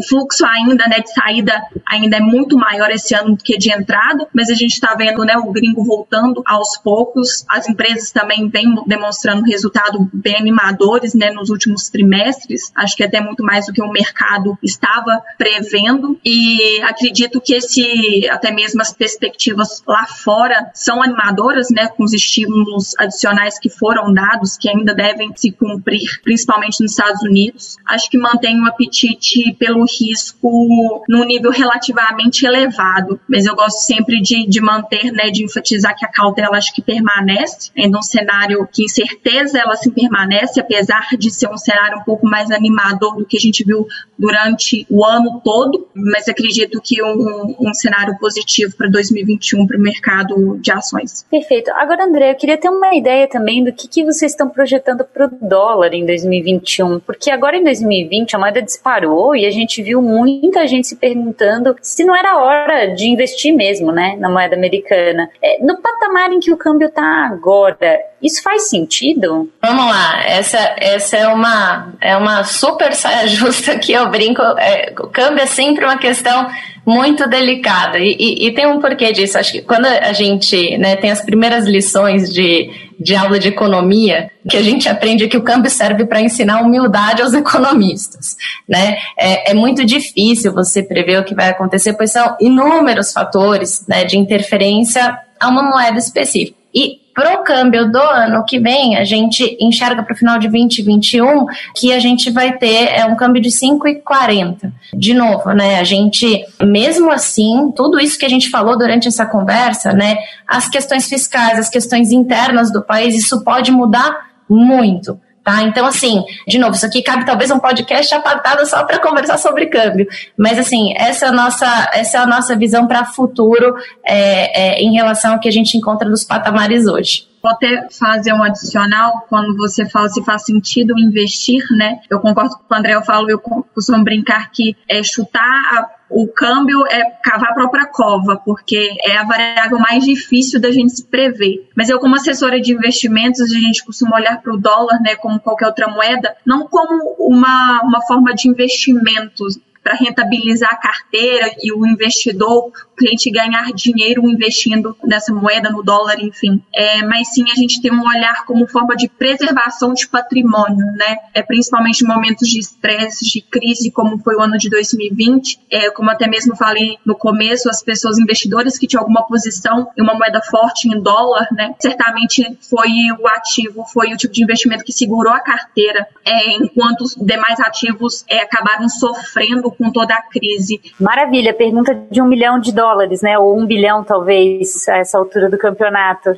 o 0.00 0.02
fluxo 0.02 0.46
ainda 0.46 0.88
né, 0.88 1.00
de 1.00 1.12
saída 1.12 1.62
ainda 1.86 2.16
é 2.16 2.20
muito 2.20 2.56
maior 2.56 2.90
esse 2.90 3.14
ano 3.14 3.36
do 3.36 3.44
que 3.44 3.58
de 3.58 3.70
entrada, 3.70 4.26
mas 4.32 4.48
a 4.48 4.54
gente 4.54 4.72
está 4.72 4.94
vendo 4.94 5.24
né, 5.24 5.36
o 5.36 5.52
gringo 5.52 5.84
voltando 5.84 6.42
aos 6.46 6.78
poucos. 6.78 7.44
As 7.48 7.68
empresas 7.68 8.10
também 8.10 8.48
vêm 8.48 8.74
demonstrando 8.86 9.42
resultados 9.42 10.00
bem 10.12 10.36
animadores 10.36 11.14
né, 11.14 11.30
nos 11.30 11.50
últimos 11.50 11.90
trimestres. 11.90 12.72
Acho 12.74 12.96
que 12.96 13.04
até 13.04 13.20
muito 13.20 13.44
mais 13.44 13.66
do 13.66 13.72
que 13.72 13.82
o 13.82 13.90
mercado 13.90 14.56
estava 14.62 15.22
prevendo. 15.36 16.18
E 16.24 16.80
acredito 16.82 17.40
que 17.40 17.54
esse, 17.54 18.26
até 18.30 18.50
mesmo 18.50 18.80
as 18.80 18.94
perspectivas 18.94 19.82
lá 19.86 20.06
fora 20.06 20.70
são 20.72 21.02
animadoras, 21.02 21.68
né, 21.70 21.88
com 21.88 22.04
os 22.04 22.14
estímulos 22.14 22.94
adicionais 22.98 23.58
que 23.58 23.68
foram 23.68 24.14
dados, 24.14 24.56
que 24.56 24.70
ainda 24.70 24.94
devem 24.94 25.30
se 25.36 25.50
cumprir, 25.50 26.20
principalmente 26.22 26.80
nos 26.80 26.92
Estados 26.92 27.22
Unidos. 27.22 27.76
Acho 27.86 28.08
que 28.08 28.16
mantém 28.16 28.60
o 28.62 28.66
apetite 28.66 29.54
pelo 29.58 29.89
risco 29.98 31.02
num 31.08 31.24
nível 31.24 31.50
relativamente 31.50 32.46
elevado. 32.46 33.20
Mas 33.28 33.46
eu 33.46 33.54
gosto 33.54 33.80
sempre 33.80 34.20
de, 34.20 34.46
de 34.46 34.60
manter, 34.60 35.12
né, 35.12 35.30
de 35.30 35.44
enfatizar 35.44 35.96
que 35.96 36.04
a 36.04 36.08
cautela 36.08 36.56
acho 36.56 36.74
que 36.74 36.82
permanece, 36.82 37.70
ainda 37.76 37.98
um 37.98 38.02
cenário 38.02 38.68
que 38.70 38.84
incerteza 38.84 39.58
ela 39.58 39.76
se 39.76 39.90
permanece, 39.90 40.60
apesar 40.60 41.08
de 41.18 41.30
ser 41.30 41.48
um 41.48 41.56
cenário 41.56 41.98
um 41.98 42.04
pouco 42.04 42.26
mais 42.26 42.50
animador 42.50 43.16
do 43.16 43.24
que 43.24 43.36
a 43.36 43.40
gente 43.40 43.64
viu 43.64 43.86
durante 44.18 44.86
o 44.90 45.04
ano 45.04 45.40
todo, 45.42 45.88
mas 45.94 46.28
acredito 46.28 46.80
que 46.82 47.02
um, 47.02 47.56
um 47.58 47.74
cenário 47.74 48.16
positivo 48.18 48.76
para 48.76 48.88
2021 48.88 49.66
para 49.66 49.78
o 49.78 49.80
mercado 49.80 50.58
de 50.58 50.70
ações. 50.70 51.24
Perfeito. 51.30 51.70
Agora, 51.72 52.04
André, 52.04 52.32
eu 52.32 52.34
queria 52.36 52.58
ter 52.58 52.68
uma 52.68 52.94
ideia 52.94 53.26
também 53.28 53.64
do 53.64 53.72
que, 53.72 53.88
que 53.88 54.04
vocês 54.04 54.32
estão 54.32 54.48
projetando 54.48 55.04
para 55.04 55.26
o 55.26 55.30
dólar 55.40 55.94
em 55.94 56.04
2021, 56.04 57.00
porque 57.00 57.30
agora 57.30 57.56
em 57.56 57.64
2020 57.64 58.36
a 58.36 58.38
moeda 58.38 58.62
disparou 58.62 59.34
e 59.34 59.46
a 59.46 59.50
gente 59.70 59.82
viu 59.82 60.02
muita 60.02 60.66
gente 60.66 60.88
se 60.88 60.96
perguntando 60.96 61.76
se 61.80 62.04
não 62.04 62.14
era 62.14 62.38
hora 62.38 62.94
de 62.94 63.08
investir 63.08 63.54
mesmo, 63.54 63.92
né, 63.92 64.16
na 64.18 64.28
moeda 64.28 64.56
americana. 64.56 65.30
É, 65.40 65.64
no 65.64 65.80
patamar 65.80 66.32
em 66.32 66.40
que 66.40 66.52
o 66.52 66.56
câmbio 66.56 66.88
está 66.88 67.26
agora, 67.26 68.00
isso 68.20 68.42
faz 68.42 68.68
sentido? 68.68 69.48
Vamos 69.62 69.86
lá, 69.86 70.22
essa, 70.26 70.58
essa 70.76 71.16
é 71.16 71.28
uma 71.28 71.94
é 72.00 72.16
uma 72.16 72.42
super 72.42 72.92
saia 72.94 73.26
justa 73.28 73.78
que 73.78 73.92
eu 73.92 74.10
brinco. 74.10 74.42
É, 74.42 74.92
o 74.98 75.06
câmbio 75.06 75.42
é 75.42 75.46
sempre 75.46 75.84
uma 75.84 75.96
questão 75.96 76.48
muito 76.84 77.28
delicada. 77.28 77.98
E, 77.98 78.16
e, 78.18 78.46
e, 78.46 78.54
tem 78.54 78.66
um 78.66 78.80
porquê 78.80 79.12
disso. 79.12 79.38
Acho 79.38 79.52
que 79.52 79.62
quando 79.62 79.86
a 79.86 80.12
gente 80.12 80.76
né, 80.78 80.96
tem 80.96 81.10
as 81.10 81.20
primeiras 81.20 81.66
lições 81.66 82.32
de, 82.32 82.70
de 83.00 83.16
aula 83.16 83.38
de 83.38 83.48
economia, 83.48 84.30
que 84.48 84.58
a 84.58 84.62
gente 84.62 84.86
aprende 84.86 85.26
que 85.26 85.36
o 85.36 85.42
câmbio 85.42 85.70
serve 85.70 86.04
para 86.04 86.20
ensinar 86.20 86.60
humildade 86.60 87.22
aos 87.22 87.32
economistas. 87.34 88.36
Né? 88.68 88.98
É, 89.18 89.52
é, 89.52 89.54
muito 89.54 89.84
difícil 89.84 90.52
você 90.52 90.82
prever 90.82 91.18
o 91.18 91.24
que 91.24 91.34
vai 91.34 91.48
acontecer, 91.48 91.94
pois 91.94 92.12
são 92.12 92.36
inúmeros 92.38 93.12
fatores 93.12 93.86
né, 93.88 94.04
de 94.04 94.18
interferência 94.18 95.18
a 95.40 95.48
uma 95.48 95.62
moeda 95.62 95.98
específica. 95.98 96.59
E 96.74 97.00
Pro 97.20 97.42
câmbio 97.42 97.90
do 97.90 97.98
ano 97.98 98.44
que 98.46 98.58
vem, 98.58 98.96
a 98.96 99.04
gente 99.04 99.56
enxerga 99.60 100.02
para 100.02 100.14
o 100.14 100.16
final 100.16 100.38
de 100.38 100.48
2021 100.48 101.44
que 101.76 101.92
a 101.92 101.98
gente 101.98 102.30
vai 102.30 102.56
ter 102.56 102.86
é, 102.86 103.04
um 103.04 103.16
câmbio 103.16 103.42
de 103.42 103.50
5,40. 103.50 104.72
De 104.94 105.12
novo, 105.12 105.50
né? 105.50 105.80
A 105.80 105.84
gente, 105.84 106.46
mesmo 106.62 107.10
assim, 107.10 107.72
tudo 107.76 108.00
isso 108.00 108.18
que 108.18 108.24
a 108.24 108.28
gente 108.28 108.48
falou 108.48 108.78
durante 108.78 109.08
essa 109.08 109.26
conversa, 109.26 109.92
né? 109.92 110.16
As 110.46 110.68
questões 110.68 111.08
fiscais, 111.08 111.58
as 111.58 111.68
questões 111.68 112.12
internas 112.12 112.72
do 112.72 112.80
país, 112.80 113.14
isso 113.14 113.42
pode 113.44 113.70
mudar 113.72 114.30
muito. 114.48 115.20
Tá? 115.42 115.62
Então, 115.62 115.86
assim, 115.86 116.22
de 116.46 116.58
novo, 116.58 116.74
isso 116.74 116.84
aqui 116.84 117.02
cabe 117.02 117.24
talvez 117.24 117.50
um 117.50 117.58
podcast 117.58 118.14
apartado 118.14 118.66
só 118.66 118.84
para 118.84 118.98
conversar 118.98 119.38
sobre 119.38 119.66
câmbio. 119.66 120.06
Mas, 120.36 120.58
assim, 120.58 120.92
essa 120.96 121.26
é 121.26 121.28
a 121.28 121.32
nossa, 121.32 121.90
essa 121.94 122.18
é 122.18 122.20
a 122.20 122.26
nossa 122.26 122.54
visão 122.54 122.86
para 122.86 123.06
futuro 123.06 123.74
é, 124.04 124.74
é, 124.74 124.82
em 124.82 124.92
relação 124.92 125.32
ao 125.32 125.40
que 125.40 125.48
a 125.48 125.52
gente 125.52 125.76
encontra 125.76 126.08
nos 126.08 126.24
patamares 126.24 126.86
hoje. 126.86 127.29
Vou 127.42 127.50
até 127.50 127.88
fazer 127.90 128.32
um 128.32 128.42
adicional 128.42 129.26
quando 129.28 129.56
você 129.56 129.88
fala 129.88 130.08
se 130.08 130.22
faz 130.24 130.44
sentido 130.44 130.98
investir, 130.98 131.64
né? 131.76 132.00
Eu 132.10 132.20
concordo 132.20 132.56
com 132.56 132.74
o 132.74 132.76
André, 132.76 132.94
eu 132.94 133.02
falo, 133.02 133.30
eu 133.30 133.38
costumo 133.38 134.04
brincar 134.04 134.50
que 134.50 134.76
é 134.88 135.02
chutar 135.02 135.40
a, 135.42 135.90
o 136.10 136.26
câmbio 136.26 136.84
é 136.88 137.04
cavar 137.22 137.50
a 137.50 137.54
própria 137.54 137.86
cova, 137.86 138.36
porque 138.44 138.96
é 139.04 139.16
a 139.16 139.24
variável 139.24 139.78
mais 139.78 140.04
difícil 140.04 140.60
da 140.60 140.70
gente 140.70 140.96
se 140.96 141.06
prever. 141.06 141.68
Mas 141.74 141.88
eu, 141.88 141.98
como 141.98 142.16
assessora 142.16 142.60
de 142.60 142.72
investimentos, 142.72 143.40
a 143.40 143.58
gente 143.58 143.84
costuma 143.84 144.16
olhar 144.16 144.42
para 144.42 144.52
o 144.52 144.58
dólar, 144.58 145.00
né, 145.00 145.14
como 145.14 145.40
qualquer 145.40 145.66
outra 145.66 145.88
moeda, 145.88 146.36
não 146.44 146.66
como 146.66 147.14
uma, 147.18 147.80
uma 147.82 148.02
forma 148.02 148.34
de 148.34 148.48
investimento, 148.48 149.46
para 149.82 149.94
rentabilizar 149.94 150.70
a 150.72 150.76
carteira 150.76 151.54
e 151.62 151.72
o 151.72 151.86
investidor, 151.86 152.70
cliente 153.00 153.30
ganhar 153.30 153.72
dinheiro 153.72 154.28
investindo 154.28 154.94
nessa 155.02 155.32
moeda, 155.32 155.70
no 155.70 155.82
dólar, 155.82 156.20
enfim. 156.20 156.62
É, 156.74 157.02
mas 157.02 157.28
sim 157.32 157.44
a 157.50 157.54
gente 157.54 157.80
tem 157.80 157.90
um 157.90 158.06
olhar 158.06 158.44
como 158.44 158.66
forma 158.66 158.94
de 158.94 159.08
preservação 159.08 159.94
de 159.94 160.06
patrimônio, 160.06 160.84
né? 160.94 161.16
É, 161.32 161.42
principalmente 161.42 162.04
em 162.04 162.06
momentos 162.06 162.46
de 162.46 162.58
estresse, 162.58 163.24
de 163.24 163.40
crise, 163.40 163.90
como 163.90 164.18
foi 164.18 164.36
o 164.36 164.42
ano 164.42 164.58
de 164.58 164.68
2020. 164.68 165.58
É, 165.70 165.90
como 165.90 166.10
até 166.10 166.28
mesmo 166.28 166.54
falei 166.54 166.98
no 167.06 167.14
começo, 167.14 167.70
as 167.70 167.82
pessoas 167.82 168.18
investidoras 168.18 168.76
que 168.76 168.86
tinham 168.86 169.00
alguma 169.00 169.26
posição 169.26 169.88
em 169.96 170.02
uma 170.02 170.14
moeda 170.14 170.42
forte 170.42 170.86
em 170.88 171.00
dólar, 171.00 171.48
né? 171.52 171.74
Certamente 171.80 172.58
foi 172.68 172.90
o 173.18 173.26
ativo, 173.28 173.84
foi 173.92 174.12
o 174.12 174.16
tipo 174.16 174.34
de 174.34 174.42
investimento 174.42 174.84
que 174.84 174.92
segurou 174.92 175.32
a 175.32 175.40
carteira, 175.40 176.06
é, 176.24 176.52
enquanto 176.56 177.02
os 177.02 177.14
demais 177.14 177.58
ativos 177.60 178.24
é, 178.28 178.40
acabaram 178.42 178.88
sofrendo 178.88 179.70
com 179.70 179.90
toda 179.90 180.14
a 180.14 180.22
crise. 180.22 180.80
Maravilha, 181.00 181.54
pergunta 181.54 181.94
de 182.10 182.20
um 182.20 182.26
milhão 182.26 182.58
de 182.58 182.72
dólares, 182.72 182.89
né? 183.22 183.38
Ou 183.38 183.58
um 183.58 183.66
bilhão, 183.66 184.04
talvez, 184.04 184.88
a 184.88 184.98
essa 184.98 185.18
altura 185.18 185.48
do 185.48 185.58
campeonato. 185.58 186.30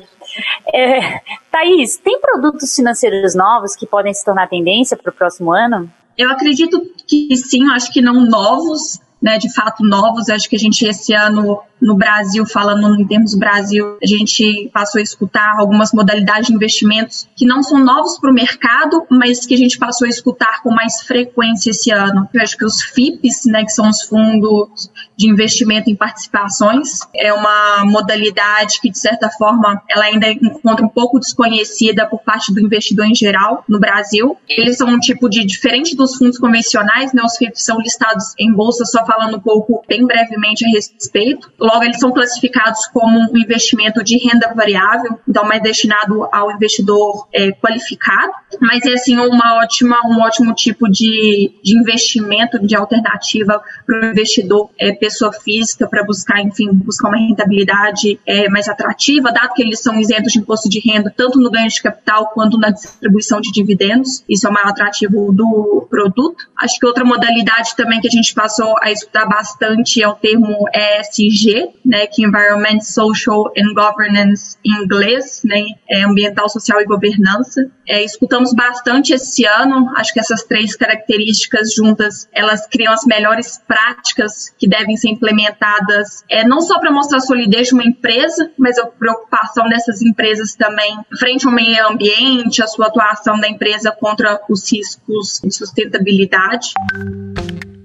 É, 0.73 1.19
Thaís, 1.51 1.97
tem 1.97 2.19
produtos 2.19 2.75
financeiros 2.75 3.35
novos 3.35 3.75
que 3.75 3.85
podem 3.85 4.13
se 4.13 4.23
tornar 4.23 4.47
tendência 4.47 4.97
para 4.97 5.09
o 5.09 5.13
próximo 5.13 5.51
ano? 5.51 5.89
Eu 6.17 6.31
acredito 6.31 6.81
que 7.07 7.35
sim, 7.35 7.69
acho 7.71 7.91
que 7.91 8.01
não 8.01 8.25
novos, 8.25 8.99
né, 9.21 9.37
de 9.37 9.53
fato 9.53 9.83
novos. 9.83 10.29
Acho 10.29 10.49
que 10.49 10.55
a 10.55 10.59
gente 10.59 10.85
esse 10.85 11.13
ano 11.13 11.59
no 11.83 11.95
Brasil, 11.95 12.45
falando 12.45 12.99
em 12.99 13.05
termos 13.05 13.35
Brasil, 13.35 13.97
a 14.01 14.07
gente 14.07 14.69
passou 14.73 14.99
a 14.99 15.01
escutar 15.01 15.55
algumas 15.57 15.91
modalidades 15.91 16.47
de 16.47 16.53
investimentos 16.53 17.27
que 17.35 17.45
não 17.45 17.61
são 17.61 17.77
novos 17.83 18.17
para 18.17 18.31
o 18.31 18.33
mercado, 18.33 19.05
mas 19.09 19.45
que 19.45 19.53
a 19.53 19.57
gente 19.57 19.77
passou 19.77 20.05
a 20.05 20.09
escutar 20.09 20.61
com 20.63 20.71
mais 20.71 21.01
frequência 21.01 21.71
esse 21.71 21.91
ano. 21.91 22.27
Eu 22.33 22.41
acho 22.41 22.57
que 22.57 22.65
os 22.65 22.81
FIPs, 22.81 23.45
né, 23.45 23.65
que 23.65 23.71
são 23.71 23.89
os 23.89 24.01
fundos 24.03 24.89
de 25.17 25.29
investimento 25.29 25.89
em 25.89 25.95
participações, 25.95 26.99
é 27.13 27.33
uma 27.33 27.83
modalidade 27.85 28.79
que, 28.81 28.89
de 28.89 28.97
certa 28.97 29.29
forma, 29.29 29.81
ela 29.89 30.05
ainda 30.05 30.29
encontra 30.29 30.85
um 30.85 30.89
pouco 30.89 31.19
desconhecida 31.19 32.07
por 32.07 32.21
parte 32.21 32.53
do 32.53 32.61
investidor 32.61 33.05
em 33.05 33.15
geral 33.15 33.63
no 33.67 33.79
Brasil. 33.79 34.37
Eles 34.47 34.77
são 34.77 34.87
um 34.87 34.99
tipo 34.99 35.29
de 35.29 35.45
diferente 35.45 35.95
dos 35.95 36.15
fundos 36.15 36.37
convencionais, 36.37 37.11
né? 37.13 37.21
Os 37.23 37.35
FIPs 37.37 37.63
são 37.63 37.79
listados 37.79 38.33
em 38.39 38.51
bolsa, 38.53 38.85
só 38.85 39.05
falando 39.05 39.37
um 39.37 39.41
pouco 39.41 39.83
bem 39.87 40.05
brevemente 40.05 40.65
a 40.65 40.69
respeito. 40.69 41.51
Logo, 41.73 41.85
eles 41.85 41.99
são 41.99 42.11
classificados 42.11 42.85
como 42.87 43.19
um 43.19 43.35
investimento 43.35 44.03
de 44.03 44.15
renda 44.17 44.53
variável, 44.53 45.19
então 45.27 45.43
mais 45.43 45.59
destinado 45.59 46.27
ao 46.31 46.51
investidor 46.51 47.27
é, 47.33 47.51
qualificado. 47.51 48.31
Mas 48.61 48.85
é 48.85 48.93
assim 48.93 49.17
uma 49.17 49.57
ótima, 49.57 49.99
um 50.05 50.21
ótimo 50.21 50.53
tipo 50.53 50.87
de, 50.87 51.51
de 51.63 51.75
investimento, 51.75 52.63
de 52.63 52.75
alternativa 52.75 53.59
para 53.87 54.01
o 54.01 54.05
investidor 54.11 54.69
é, 54.77 54.91
pessoa 54.91 55.33
física 55.33 55.87
para 55.87 56.03
buscar, 56.03 56.41
enfim, 56.41 56.69
buscar 56.71 57.07
uma 57.07 57.17
rentabilidade 57.17 58.19
é, 58.23 58.47
mais 58.49 58.67
atrativa, 58.69 59.31
dado 59.31 59.55
que 59.55 59.63
eles 59.63 59.79
são 59.79 59.99
isentos 59.99 60.31
de 60.31 60.39
imposto 60.39 60.69
de 60.69 60.79
renda, 60.79 61.11
tanto 61.15 61.39
no 61.39 61.49
ganho 61.49 61.67
de 61.67 61.81
capital 61.81 62.27
quanto 62.35 62.55
na 62.59 62.69
distribuição 62.69 63.41
de 63.41 63.51
dividendos. 63.51 64.23
Isso 64.29 64.45
é 64.45 64.49
o 64.51 64.53
maior 64.53 64.69
atrativo 64.69 65.31
do 65.33 65.87
produto. 65.89 66.45
Acho 66.55 66.79
que 66.79 66.85
outra 66.85 67.03
modalidade 67.03 67.75
também 67.75 67.99
que 67.99 68.07
a 68.07 68.11
gente 68.11 68.31
passou 68.35 68.75
a 68.79 68.91
estudar 68.91 69.25
bastante 69.25 70.03
é 70.03 70.07
o 70.07 70.13
termo 70.13 70.67
ESG, 70.71 71.52
né, 71.85 72.07
que 72.07 72.23
é 72.23 72.27
Environment, 72.27 72.79
Social 72.81 73.51
and 73.57 73.73
Governance 73.73 74.57
em 74.65 74.83
inglês, 74.83 75.41
né, 75.43 75.63
é 75.89 76.03
ambiental, 76.03 76.49
social 76.49 76.81
e 76.81 76.85
governança. 76.85 77.69
É, 77.87 78.03
escutamos 78.03 78.53
bastante 78.53 79.13
esse 79.13 79.45
ano, 79.45 79.91
acho 79.97 80.13
que 80.13 80.19
essas 80.19 80.43
três 80.43 80.75
características 80.75 81.73
juntas, 81.73 82.27
elas 82.33 82.67
criam 82.67 82.93
as 82.93 83.05
melhores 83.05 83.61
práticas 83.67 84.53
que 84.57 84.67
devem 84.67 84.95
ser 84.95 85.09
implementadas, 85.09 86.23
é, 86.29 86.45
não 86.47 86.61
só 86.61 86.79
para 86.79 86.91
mostrar 86.91 87.17
a 87.17 87.21
solidez 87.21 87.67
de 87.67 87.73
uma 87.73 87.83
empresa, 87.83 88.51
mas 88.57 88.77
a 88.77 88.85
preocupação 88.85 89.67
dessas 89.69 90.01
empresas 90.01 90.55
também 90.55 90.97
frente 91.19 91.45
ao 91.45 91.51
meio 91.51 91.87
ambiente, 91.87 92.63
a 92.63 92.67
sua 92.67 92.87
atuação 92.87 93.39
da 93.39 93.47
empresa 93.47 93.91
contra 93.91 94.41
os 94.49 94.71
riscos 94.71 95.39
de 95.43 95.53
sustentabilidade. 95.53 96.73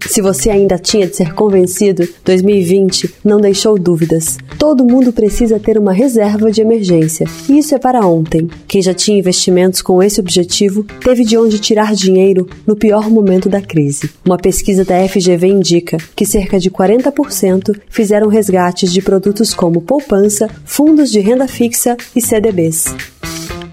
Se 0.09 0.23
você 0.23 0.49
ainda 0.49 0.79
tinha 0.79 1.07
de 1.07 1.15
ser 1.15 1.35
convencido, 1.35 2.09
2020 2.25 3.15
não 3.23 3.38
deixou 3.38 3.79
dúvidas. 3.79 4.38
Todo 4.59 4.85
mundo 4.85 5.12
precisa 5.12 5.61
ter 5.61 5.79
uma 5.79 5.93
reserva 5.93 6.50
de 6.50 6.62
emergência, 6.62 7.27
e 7.49 7.59
isso 7.59 7.75
é 7.75 7.79
para 7.79 8.05
ontem. 8.07 8.49
Quem 8.67 8.81
já 8.81 8.95
tinha 8.95 9.19
investimentos 9.19 9.83
com 9.83 10.03
esse 10.03 10.19
objetivo 10.19 10.83
teve 11.05 11.25
de 11.25 11.37
onde 11.37 11.59
tirar 11.59 11.95
dinheiro 11.95 12.49
no 12.67 12.75
pior 12.75 13.11
momento 13.11 13.50
da 13.50 13.61
crise. 13.61 14.11
Uma 14.25 14.38
pesquisa 14.38 14.83
da 14.83 15.07
FGV 15.07 15.47
indica 15.47 15.99
que 16.17 16.25
cerca 16.25 16.59
de 16.59 16.71
40% 16.71 17.79
fizeram 17.91 18.29
resgates 18.29 18.91
de 18.91 19.03
produtos 19.03 19.53
como 19.53 19.83
poupança, 19.83 20.49
fundos 20.65 21.11
de 21.11 21.21
renda 21.21 21.47
fixa 21.47 21.97
e 22.17 22.21
CDBs. 22.21 22.95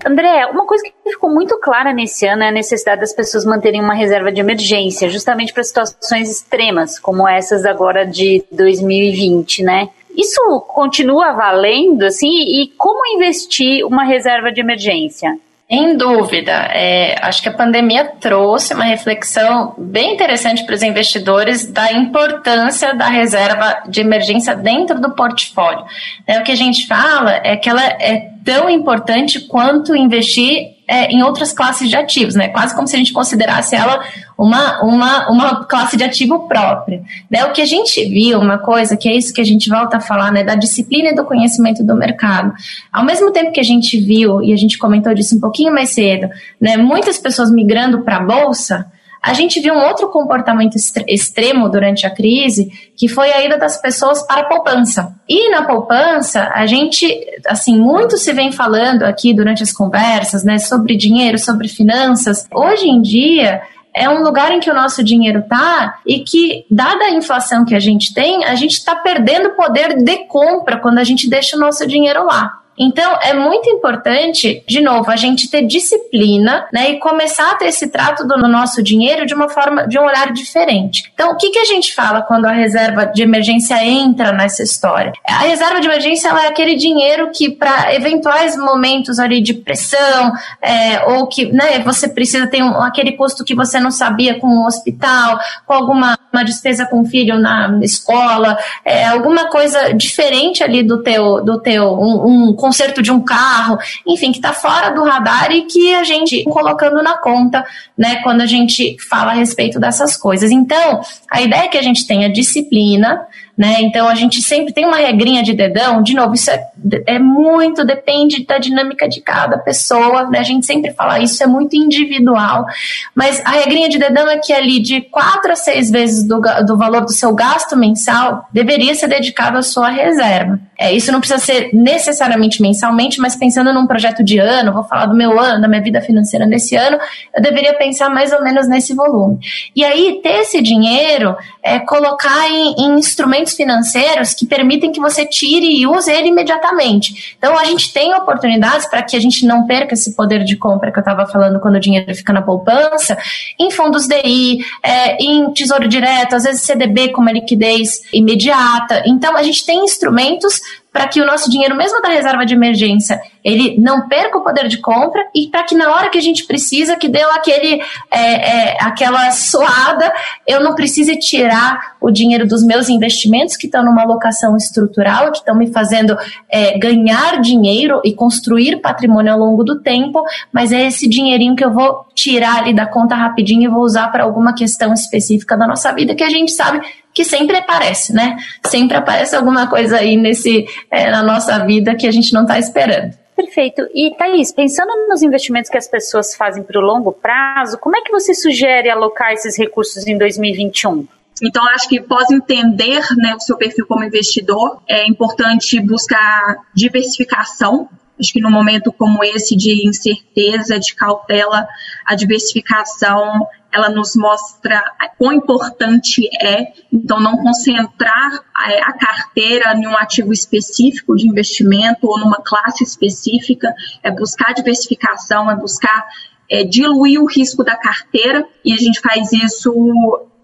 André, 0.05 0.45
uma 0.51 0.67
coisa 0.67 0.83
que 0.83 1.11
ficou 1.11 1.31
muito 1.31 1.57
clara 1.59 1.91
nesse 1.91 2.27
ano 2.27 2.43
é 2.43 2.49
a 2.49 2.51
necessidade 2.51 3.01
das 3.01 3.11
pessoas 3.11 3.43
manterem 3.43 3.81
uma 3.81 3.95
reserva 3.95 4.31
de 4.31 4.39
emergência, 4.39 5.09
justamente 5.09 5.51
para 5.51 5.63
situações 5.63 6.29
extremas, 6.29 6.99
como 6.99 7.27
essas 7.27 7.65
agora 7.65 8.05
de 8.05 8.45
2020, 8.51 9.63
né? 9.63 9.89
Isso 10.15 10.39
continua 10.67 11.33
valendo, 11.33 12.03
assim, 12.03 12.29
e 12.29 12.71
como 12.77 13.15
investir 13.15 13.83
uma 13.83 14.03
reserva 14.03 14.51
de 14.51 14.61
emergência? 14.61 15.39
Em 15.67 15.97
dúvida. 15.97 16.51
É, 16.51 17.17
acho 17.23 17.41
que 17.41 17.49
a 17.49 17.53
pandemia 17.53 18.05
trouxe 18.19 18.75
uma 18.75 18.83
reflexão 18.83 19.73
bem 19.77 20.13
interessante 20.13 20.63
para 20.63 20.75
os 20.75 20.83
investidores 20.83 21.65
da 21.65 21.91
importância 21.91 22.93
da 22.93 23.07
reserva 23.07 23.83
de 23.87 24.01
emergência 24.01 24.55
dentro 24.55 25.01
do 25.01 25.15
portfólio. 25.15 25.83
É, 26.27 26.39
o 26.39 26.43
que 26.43 26.51
a 26.51 26.55
gente 26.55 26.85
fala 26.85 27.41
é 27.43 27.57
que 27.57 27.67
ela 27.67 27.83
é 27.83 28.29
tão 28.45 28.69
importante 28.69 29.39
quanto 29.39 29.95
investir 29.95 30.74
é, 30.87 31.11
em 31.11 31.23
outras 31.23 31.51
classes 31.51 31.89
de 31.89 31.95
ativos, 31.95 32.35
né? 32.35 32.49
Quase 32.49 32.75
como 32.75 32.87
se 32.87 32.95
a 32.95 32.99
gente 32.99 33.11
considerasse 33.11 33.75
ela 33.75 34.03
uma, 34.37 34.81
uma, 34.81 35.29
uma 35.29 35.65
classe 35.65 35.97
de 35.97 36.03
ativo 36.03 36.47
própria. 36.47 37.01
Né? 37.29 37.43
O 37.45 37.51
que 37.51 37.61
a 37.61 37.65
gente 37.65 38.03
viu, 38.05 38.39
uma 38.39 38.57
coisa 38.57 38.95
que 38.95 39.09
é 39.09 39.15
isso 39.15 39.33
que 39.33 39.41
a 39.41 39.45
gente 39.45 39.69
volta 39.69 39.97
a 39.97 40.01
falar, 40.01 40.31
né? 40.31 40.43
Da 40.43 40.55
disciplina 40.55 41.09
e 41.09 41.15
do 41.15 41.25
conhecimento 41.25 41.83
do 41.83 41.95
mercado. 41.95 42.53
Ao 42.91 43.03
mesmo 43.03 43.31
tempo 43.31 43.51
que 43.51 43.59
a 43.59 43.63
gente 43.63 43.99
viu, 43.99 44.41
e 44.43 44.53
a 44.53 44.57
gente 44.57 44.77
comentou 44.77 45.13
disso 45.13 45.35
um 45.35 45.39
pouquinho 45.39 45.73
mais 45.73 45.89
cedo, 45.89 46.29
né? 46.59 46.77
Muitas 46.77 47.17
pessoas 47.17 47.51
migrando 47.51 48.01
para 48.01 48.17
a 48.17 48.21
Bolsa, 48.21 48.85
a 49.25 49.33
gente 49.33 49.59
viu 49.59 49.73
um 49.73 49.83
outro 49.83 50.09
comportamento 50.09 50.75
extremo 51.07 51.67
durante 51.67 52.05
a 52.05 52.11
crise, 52.11 52.71
que 52.95 53.07
foi 53.07 53.33
a 53.33 53.43
ida 53.43 53.57
das 53.57 53.75
pessoas 53.81 54.21
para 54.21 54.41
a 54.41 54.45
poupança. 54.45 55.15
E 55.27 55.49
na 55.49 55.65
poupança, 55.65 56.51
a 56.53 56.67
gente, 56.67 57.07
assim, 57.47 57.75
muito 57.75 58.19
se 58.19 58.31
vem 58.33 58.51
falando 58.51 59.01
aqui 59.01 59.33
durante 59.33 59.63
as 59.63 59.71
conversas, 59.71 60.43
né, 60.43 60.59
sobre 60.59 60.95
dinheiro, 60.95 61.39
sobre 61.39 61.67
finanças. 61.67 62.47
Hoje 62.53 62.87
em 62.87 63.01
dia, 63.01 63.63
é 63.95 64.07
um 64.07 64.21
lugar 64.21 64.51
em 64.51 64.59
que 64.59 64.69
o 64.69 64.75
nosso 64.75 65.03
dinheiro 65.03 65.39
está 65.39 65.95
e 66.05 66.19
que, 66.19 66.63
dada 66.69 67.05
a 67.05 67.11
inflação 67.11 67.65
que 67.65 67.73
a 67.73 67.79
gente 67.79 68.13
tem, 68.13 68.45
a 68.45 68.53
gente 68.53 68.73
está 68.73 68.95
perdendo 68.95 69.55
poder 69.55 70.03
de 70.03 70.17
compra 70.27 70.77
quando 70.77 70.99
a 70.99 71.03
gente 71.03 71.27
deixa 71.27 71.57
o 71.57 71.59
nosso 71.59 71.87
dinheiro 71.87 72.23
lá. 72.27 72.59
Então, 72.77 73.17
é 73.21 73.33
muito 73.33 73.69
importante, 73.69 74.63
de 74.67 74.81
novo, 74.81 75.09
a 75.09 75.15
gente 75.15 75.49
ter 75.49 75.63
disciplina, 75.63 76.67
né, 76.73 76.91
e 76.91 76.99
começar 76.99 77.51
a 77.51 77.55
ter 77.55 77.67
esse 77.67 77.87
trato 77.87 78.27
do 78.27 78.37
nosso 78.47 78.83
dinheiro 78.83 79.25
de 79.25 79.33
uma 79.33 79.49
forma, 79.49 79.87
de 79.87 79.97
um 79.97 80.03
olhar 80.03 80.31
diferente. 80.33 81.11
Então, 81.13 81.31
o 81.31 81.37
que, 81.37 81.49
que 81.49 81.59
a 81.59 81.65
gente 81.65 81.93
fala 81.93 82.21
quando 82.21 82.45
a 82.45 82.51
reserva 82.51 83.05
de 83.05 83.23
emergência 83.23 83.83
entra 83.83 84.31
nessa 84.31 84.63
história? 84.63 85.13
A 85.27 85.39
reserva 85.39 85.79
de 85.79 85.87
emergência 85.87 86.29
é 86.29 86.47
aquele 86.47 86.75
dinheiro 86.75 87.31
que, 87.31 87.49
para 87.49 87.93
eventuais 87.93 88.57
momentos 88.57 89.19
ali 89.19 89.41
de 89.41 89.53
pressão, 89.53 90.33
é, 90.61 91.03
ou 91.05 91.27
que, 91.27 91.51
né, 91.51 91.79
você 91.79 92.07
precisa 92.07 92.47
ter 92.47 92.61
um, 92.61 92.81
aquele 92.81 93.13
custo 93.13 93.45
que 93.45 93.55
você 93.55 93.79
não 93.79 93.91
sabia 93.91 94.39
com 94.39 94.47
o 94.47 94.65
hospital, 94.65 95.39
com 95.65 95.73
alguma 95.73 96.17
uma 96.35 96.43
despesa 96.43 96.85
com 96.85 97.01
o 97.01 97.05
filho 97.05 97.39
na 97.39 97.79
escola, 97.81 98.57
é, 98.83 99.05
alguma 99.05 99.49
coisa 99.49 99.93
diferente 99.93 100.61
ali 100.61 100.83
do 100.83 101.01
teu, 101.01 101.41
do 101.41 101.61
teu, 101.61 101.93
um, 101.93 102.49
um 102.49 102.53
conserto 102.65 102.99
de 102.99 103.11
um 103.11 103.23
carro, 103.23 103.77
enfim, 104.07 104.31
que 104.31 104.39
está 104.39 104.51
fora 104.51 104.89
do 104.89 105.03
radar 105.03 105.51
e 105.51 105.67
que 105.67 105.93
a 105.93 106.03
gente 106.03 106.43
colocando 106.45 107.03
na 107.03 107.15
conta, 107.15 107.63
né, 107.95 108.21
quando 108.23 108.41
a 108.41 108.47
gente 108.47 108.97
fala 109.07 109.33
a 109.33 109.35
respeito 109.35 109.79
dessas 109.79 110.17
coisas. 110.17 110.49
Então, 110.49 111.01
a 111.29 111.41
ideia 111.41 111.65
é 111.65 111.67
que 111.67 111.77
a 111.77 111.81
gente 111.83 112.07
tenha 112.07 112.27
disciplina, 112.27 113.21
né? 113.57 113.77
Então 113.81 114.07
a 114.07 114.15
gente 114.15 114.41
sempre 114.41 114.73
tem 114.73 114.85
uma 114.85 114.97
regrinha 114.97 115.41
de 115.41 115.53
dedão, 115.53 116.03
de 116.03 116.13
novo, 116.13 116.33
isso 116.33 116.51
é, 116.51 116.67
é 117.07 117.19
muito, 117.19 117.85
depende 117.85 118.45
da 118.45 118.57
dinâmica 118.57 119.07
de 119.07 119.21
cada 119.21 119.57
pessoa, 119.57 120.29
né? 120.29 120.39
A 120.39 120.43
gente 120.43 120.65
sempre 120.65 120.91
fala 120.93 121.19
isso, 121.19 121.41
é 121.41 121.47
muito 121.47 121.75
individual, 121.75 122.65
mas 123.13 123.41
a 123.45 123.51
regrinha 123.51 123.87
de 123.87 123.97
dedão 123.97 124.29
é 124.29 124.37
que 124.37 124.51
ali 124.51 124.81
de 124.81 125.01
quatro 125.01 125.51
a 125.51 125.55
seis 125.55 125.89
vezes 125.89 126.27
do, 126.27 126.41
do 126.65 126.77
valor 126.77 127.01
do 127.01 127.11
seu 127.11 127.33
gasto 127.33 127.77
mensal 127.77 128.47
deveria 128.51 128.93
ser 128.93 129.07
dedicado 129.07 129.57
à 129.57 129.61
sua 129.61 129.89
reserva. 129.89 130.59
É, 130.77 130.91
isso 130.91 131.11
não 131.11 131.19
precisa 131.19 131.39
ser 131.39 131.69
necessariamente 131.73 132.61
mensalmente, 132.61 133.19
mas 133.21 133.35
pensando 133.35 133.73
num 133.73 133.87
projeto 133.87 134.23
de 134.23 134.37
ano, 134.37 134.73
vou 134.73 134.83
falar 134.83 135.05
do 135.05 135.15
meu 135.15 135.39
ano, 135.39 135.61
da 135.61 135.67
minha 135.67 135.81
vida 135.81 136.01
financeira 136.01 136.45
nesse 136.45 136.75
ano, 136.75 136.97
eu 137.33 137.41
deveria 137.41 137.73
pensar 137.75 138.09
mais 138.09 138.33
ou 138.33 138.43
menos 138.43 138.67
nesse 138.67 138.93
volume. 138.93 139.39
E 139.73 139.85
aí, 139.85 140.19
ter 140.21 140.41
esse 140.41 140.61
dinheiro, 140.61 141.35
é, 141.63 141.79
colocar 141.79 142.49
em, 142.49 142.75
em 142.77 142.99
instrumentos 142.99 143.44
financeiros 143.53 144.33
que 144.33 144.45
permitem 144.45 144.91
que 144.91 144.99
você 144.99 145.25
tire 145.25 145.65
e 145.65 145.87
use 145.87 146.11
ele 146.11 146.29
imediatamente. 146.29 147.35
Então, 147.37 147.57
a 147.57 147.65
gente 147.65 147.91
tem 147.93 148.13
oportunidades 148.13 148.87
para 148.87 149.03
que 149.03 149.15
a 149.15 149.19
gente 149.19 149.45
não 149.45 149.65
perca 149.65 149.93
esse 149.93 150.15
poder 150.15 150.43
de 150.43 150.55
compra 150.55 150.91
que 150.91 150.97
eu 150.97 151.01
estava 151.01 151.25
falando 151.25 151.59
quando 151.59 151.75
o 151.75 151.79
dinheiro 151.79 152.13
fica 152.15 152.33
na 152.33 152.41
poupança, 152.41 153.17
em 153.59 153.71
fundos 153.71 154.07
DI, 154.07 154.59
é, 154.83 155.17
em 155.23 155.51
tesouro 155.53 155.87
direto, 155.87 156.35
às 156.35 156.43
vezes 156.43 156.61
CDB 156.61 157.09
com 157.09 157.21
uma 157.21 157.31
liquidez 157.31 158.01
imediata. 158.13 159.03
Então, 159.05 159.35
a 159.35 159.43
gente 159.43 159.65
tem 159.65 159.83
instrumentos 159.83 160.61
para 160.95 161.09
que 161.09 161.19
o 161.19 161.25
nosso 161.25 161.51
dinheiro, 161.51 161.75
mesmo 161.75 162.01
da 162.01 162.07
reserva 162.07 162.45
de 162.45 162.53
emergência, 162.53 163.19
ele 163.43 163.77
não 163.77 164.07
perca 164.07 164.37
o 164.37 164.41
poder 164.41 164.69
de 164.69 164.77
compra 164.77 165.21
e 165.35 165.49
para 165.49 165.63
que 165.63 165.75
na 165.75 165.93
hora 165.93 166.09
que 166.09 166.17
a 166.17 166.21
gente 166.21 166.45
precisa, 166.45 166.95
que 166.95 167.09
deu 167.09 167.29
aquele, 167.31 167.81
é, 168.09 168.19
é, 168.19 168.77
aquela 168.79 169.29
suada, 169.31 170.09
eu 170.47 170.63
não 170.63 170.73
precise 170.73 171.19
tirar 171.19 171.97
o 171.99 172.09
dinheiro 172.09 172.47
dos 172.47 172.63
meus 172.63 172.87
investimentos 172.87 173.57
que 173.57 173.65
estão 173.65 173.83
numa 173.83 174.03
alocação 174.03 174.55
estrutural, 174.55 175.33
que 175.33 175.39
estão 175.39 175.53
me 175.53 175.67
fazendo 175.67 176.15
é, 176.49 176.77
ganhar 176.79 177.41
dinheiro 177.41 177.99
e 178.05 178.13
construir 178.13 178.79
patrimônio 178.79 179.33
ao 179.33 179.39
longo 179.39 179.65
do 179.65 179.81
tempo, 179.81 180.23
mas 180.49 180.71
é 180.71 180.87
esse 180.87 181.09
dinheirinho 181.09 181.57
que 181.57 181.65
eu 181.65 181.73
vou 181.73 182.05
tirar 182.15 182.59
ali 182.59 182.73
da 182.73 182.85
conta 182.85 183.15
rapidinho 183.15 183.63
e 183.63 183.67
vou 183.67 183.81
usar 183.81 184.07
para 184.13 184.23
alguma 184.23 184.53
questão 184.53 184.93
específica 184.93 185.57
da 185.57 185.67
nossa 185.67 185.91
vida 185.91 186.15
que 186.15 186.23
a 186.23 186.29
gente 186.29 186.53
sabe 186.53 186.79
que 187.15 187.23
sempre 187.23 187.55
aparece, 187.55 188.13
né? 188.13 188.35
Sempre 188.67 188.97
aparece 188.97 189.35
alguma 189.37 189.67
coisa 189.67 189.97
aí 189.97 190.17
nesse, 190.17 190.65
é, 190.91 191.09
na 191.09 191.23
nossa 191.23 191.65
vida 191.65 191.95
que 191.95 192.05
a 192.05 192.11
gente 192.11 192.33
não 192.33 192.41
está 192.41 192.59
esperando. 192.59 193.15
Perfeito. 193.33 193.87
E 193.93 194.13
Thaís, 194.17 194.51
pensando 194.51 195.07
nos 195.07 195.23
investimentos 195.23 195.69
que 195.69 195.77
as 195.77 195.87
pessoas 195.87 196.35
fazem 196.35 196.61
para 196.61 196.77
o 196.77 196.83
longo 196.83 197.13
prazo, 197.13 197.77
como 197.77 197.95
é 197.95 198.01
que 198.01 198.11
você 198.11 198.33
sugere 198.33 198.89
alocar 198.89 199.31
esses 199.31 199.57
recursos 199.57 200.05
em 200.05 200.17
2021? 200.17 201.07
Então, 201.41 201.65
acho 201.69 201.87
que 201.87 202.01
pós 202.01 202.29
entender 202.31 203.01
né, 203.17 203.33
o 203.35 203.39
seu 203.39 203.57
perfil 203.57 203.85
como 203.87 204.03
investidor, 204.03 204.81
é 204.87 205.07
importante 205.07 205.79
buscar 205.79 206.57
diversificação 206.73 207.89
Acho 208.19 208.31
que 208.31 208.41
num 208.41 208.51
momento 208.51 208.91
como 208.91 209.23
esse 209.23 209.55
de 209.55 209.87
incerteza, 209.87 210.79
de 210.79 210.95
cautela, 210.95 211.67
a 212.05 212.15
diversificação 212.15 213.47
ela 213.75 213.89
nos 213.89 214.15
mostra 214.15 214.81
quão 215.17 215.33
importante 215.33 216.25
é, 216.41 216.71
então, 216.91 217.19
não 217.19 217.35
concentrar 217.37 218.39
a 218.55 218.93
carteira 218.93 219.75
em 219.75 219.85
um 219.85 219.97
ativo 219.97 220.31
específico 220.31 221.13
de 221.13 221.27
investimento 221.27 222.07
ou 222.07 222.17
numa 222.17 222.41
classe 222.41 222.85
específica, 222.85 223.73
é 224.01 224.09
buscar 224.09 224.53
diversificação, 224.53 225.51
é 225.51 225.55
buscar 225.57 226.07
é, 226.49 226.63
diluir 226.63 227.21
o 227.21 227.25
risco 227.25 227.65
da 227.65 227.75
carteira, 227.75 228.47
e 228.63 228.71
a 228.71 228.77
gente 228.77 229.01
faz 229.01 229.33
isso 229.33 229.73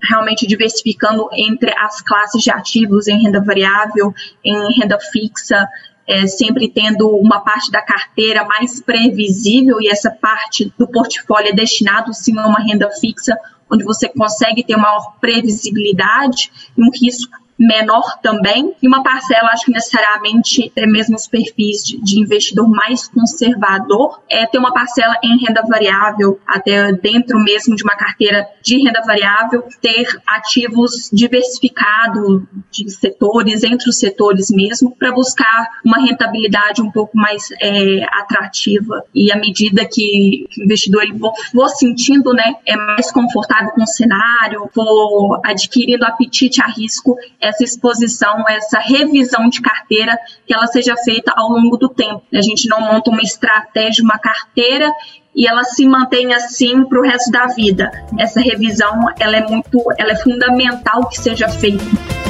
realmente 0.03 0.45
diversificando 0.45 1.29
entre 1.31 1.71
as 1.77 2.01
classes 2.01 2.41
de 2.41 2.51
ativos 2.51 3.07
em 3.07 3.21
renda 3.21 3.39
variável, 3.39 4.13
em 4.43 4.73
renda 4.77 4.99
fixa, 4.99 5.67
é, 6.11 6.27
sempre 6.27 6.67
tendo 6.67 7.07
uma 7.15 7.39
parte 7.39 7.71
da 7.71 7.81
carteira 7.81 8.43
mais 8.43 8.81
previsível 8.81 9.79
e 9.79 9.87
essa 9.87 10.11
parte 10.11 10.73
do 10.77 10.85
portfólio 10.85 11.51
é 11.51 11.53
destinado 11.53 12.13
sim 12.13 12.37
a 12.37 12.45
uma 12.45 12.59
renda 12.59 12.89
fixa, 12.91 13.33
onde 13.71 13.85
você 13.85 14.09
consegue 14.09 14.61
ter 14.61 14.75
maior 14.75 15.15
previsibilidade 15.21 16.51
e 16.77 16.83
um 16.83 16.89
risco 16.91 17.31
menor 17.57 18.19
também, 18.21 18.73
e 18.81 18.87
uma 18.87 19.03
parcela, 19.03 19.49
acho 19.51 19.65
que 19.65 19.71
necessariamente, 19.71 20.71
até 20.71 20.85
mesmo 20.85 21.15
os 21.15 21.27
perfis 21.27 21.83
de, 21.83 22.01
de, 22.01 22.19
investidor 22.19 22.67
mais 22.67 23.07
conservador, 23.07 24.21
é 24.29 24.45
ter 24.45 24.57
uma 24.57 24.73
parcela 24.73 25.15
em 25.23 25.37
renda 25.37 25.61
variável, 25.61 26.39
até 26.47 26.91
dentro 26.93 27.39
mesmo 27.39 27.75
de 27.75 27.83
uma 27.83 27.95
carteira 27.95 28.47
de 28.63 28.77
renda 28.77 29.01
variável, 29.05 29.63
ter 29.79 30.07
ativos 30.25 31.09
diversificados 31.13 32.41
de 32.71 32.89
setores, 32.89 33.63
entre 33.63 33.89
os 33.89 33.99
setores 33.99 34.49
mesmo, 34.49 34.95
para 34.95 35.11
buscar 35.11 35.67
uma 35.85 35.99
rentabilidade 35.99 36.81
um 36.81 36.89
pouco 36.89 37.15
mais 37.15 37.49
é, 37.61 38.03
atrativa. 38.19 39.03
E 39.13 39.31
à 39.31 39.35
medida 39.35 39.85
que 39.85 40.47
o 40.57 40.63
investidor 40.63 41.03
ele 41.03 41.17
for, 41.19 41.33
for 41.51 41.69
sentindo, 41.69 42.33
né, 42.33 42.55
é 42.65 42.75
mais 42.75 43.11
confortável 43.11 43.69
com 43.71 43.83
o 43.83 43.87
cenário, 43.87 44.69
for 44.73 45.39
adquirindo 45.43 46.05
apetite 46.05 46.61
a 46.61 46.65
risco, 46.65 47.15
é 47.39 47.50
essa 47.51 47.63
exposição, 47.63 48.43
essa 48.49 48.79
revisão 48.79 49.47
de 49.49 49.61
carteira, 49.61 50.17
que 50.45 50.53
ela 50.53 50.67
seja 50.67 50.95
feita 50.97 51.31
ao 51.35 51.49
longo 51.49 51.77
do 51.77 51.89
tempo. 51.89 52.23
A 52.33 52.41
gente 52.41 52.67
não 52.67 52.81
monta 52.81 53.11
uma 53.11 53.21
estratégia, 53.21 54.03
uma 54.03 54.17
carteira 54.17 54.91
e 55.35 55.47
ela 55.47 55.63
se 55.63 55.85
mantém 55.87 56.33
assim 56.33 56.83
para 56.85 56.99
o 56.99 57.03
resto 57.03 57.31
da 57.31 57.47
vida. 57.47 57.91
Essa 58.17 58.41
revisão, 58.41 59.05
ela 59.19 59.37
é 59.37 59.47
muito, 59.47 59.79
ela 59.97 60.11
é 60.11 60.15
fundamental 60.15 61.07
que 61.07 61.19
seja 61.19 61.47
feita. 61.47 62.20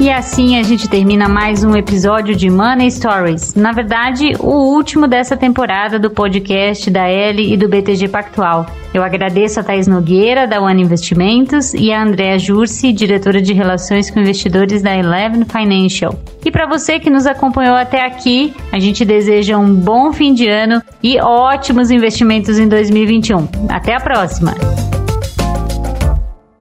E 0.00 0.12
assim 0.12 0.56
a 0.56 0.62
gente 0.62 0.88
termina 0.88 1.28
mais 1.28 1.64
um 1.64 1.74
episódio 1.74 2.36
de 2.36 2.48
Money 2.48 2.88
Stories. 2.88 3.56
Na 3.56 3.72
verdade, 3.72 4.32
o 4.38 4.76
último 4.76 5.08
dessa 5.08 5.36
temporada 5.36 5.98
do 5.98 6.08
podcast 6.08 6.88
da 6.88 7.08
L 7.08 7.52
e 7.52 7.56
do 7.56 7.68
BTG 7.68 8.06
Pactual. 8.06 8.64
Eu 8.94 9.02
agradeço 9.02 9.58
a 9.58 9.64
Thais 9.64 9.88
Nogueira, 9.88 10.46
da 10.46 10.60
One 10.60 10.80
Investimentos, 10.80 11.74
e 11.74 11.92
a 11.92 12.00
Andrea 12.00 12.38
Jursi, 12.38 12.92
diretora 12.92 13.42
de 13.42 13.52
Relações 13.52 14.08
com 14.08 14.20
Investidores 14.20 14.82
da 14.82 14.96
Eleven 14.96 15.44
Financial. 15.44 16.14
E 16.44 16.50
para 16.50 16.66
você 16.68 17.00
que 17.00 17.10
nos 17.10 17.26
acompanhou 17.26 17.74
até 17.74 18.06
aqui, 18.06 18.54
a 18.70 18.78
gente 18.78 19.04
deseja 19.04 19.58
um 19.58 19.74
bom 19.74 20.12
fim 20.12 20.32
de 20.32 20.48
ano 20.48 20.80
e 21.02 21.18
ótimos 21.20 21.90
investimentos 21.90 22.56
em 22.56 22.68
2021. 22.68 23.48
Até 23.68 23.96
a 23.96 24.00
próxima! 24.00 24.54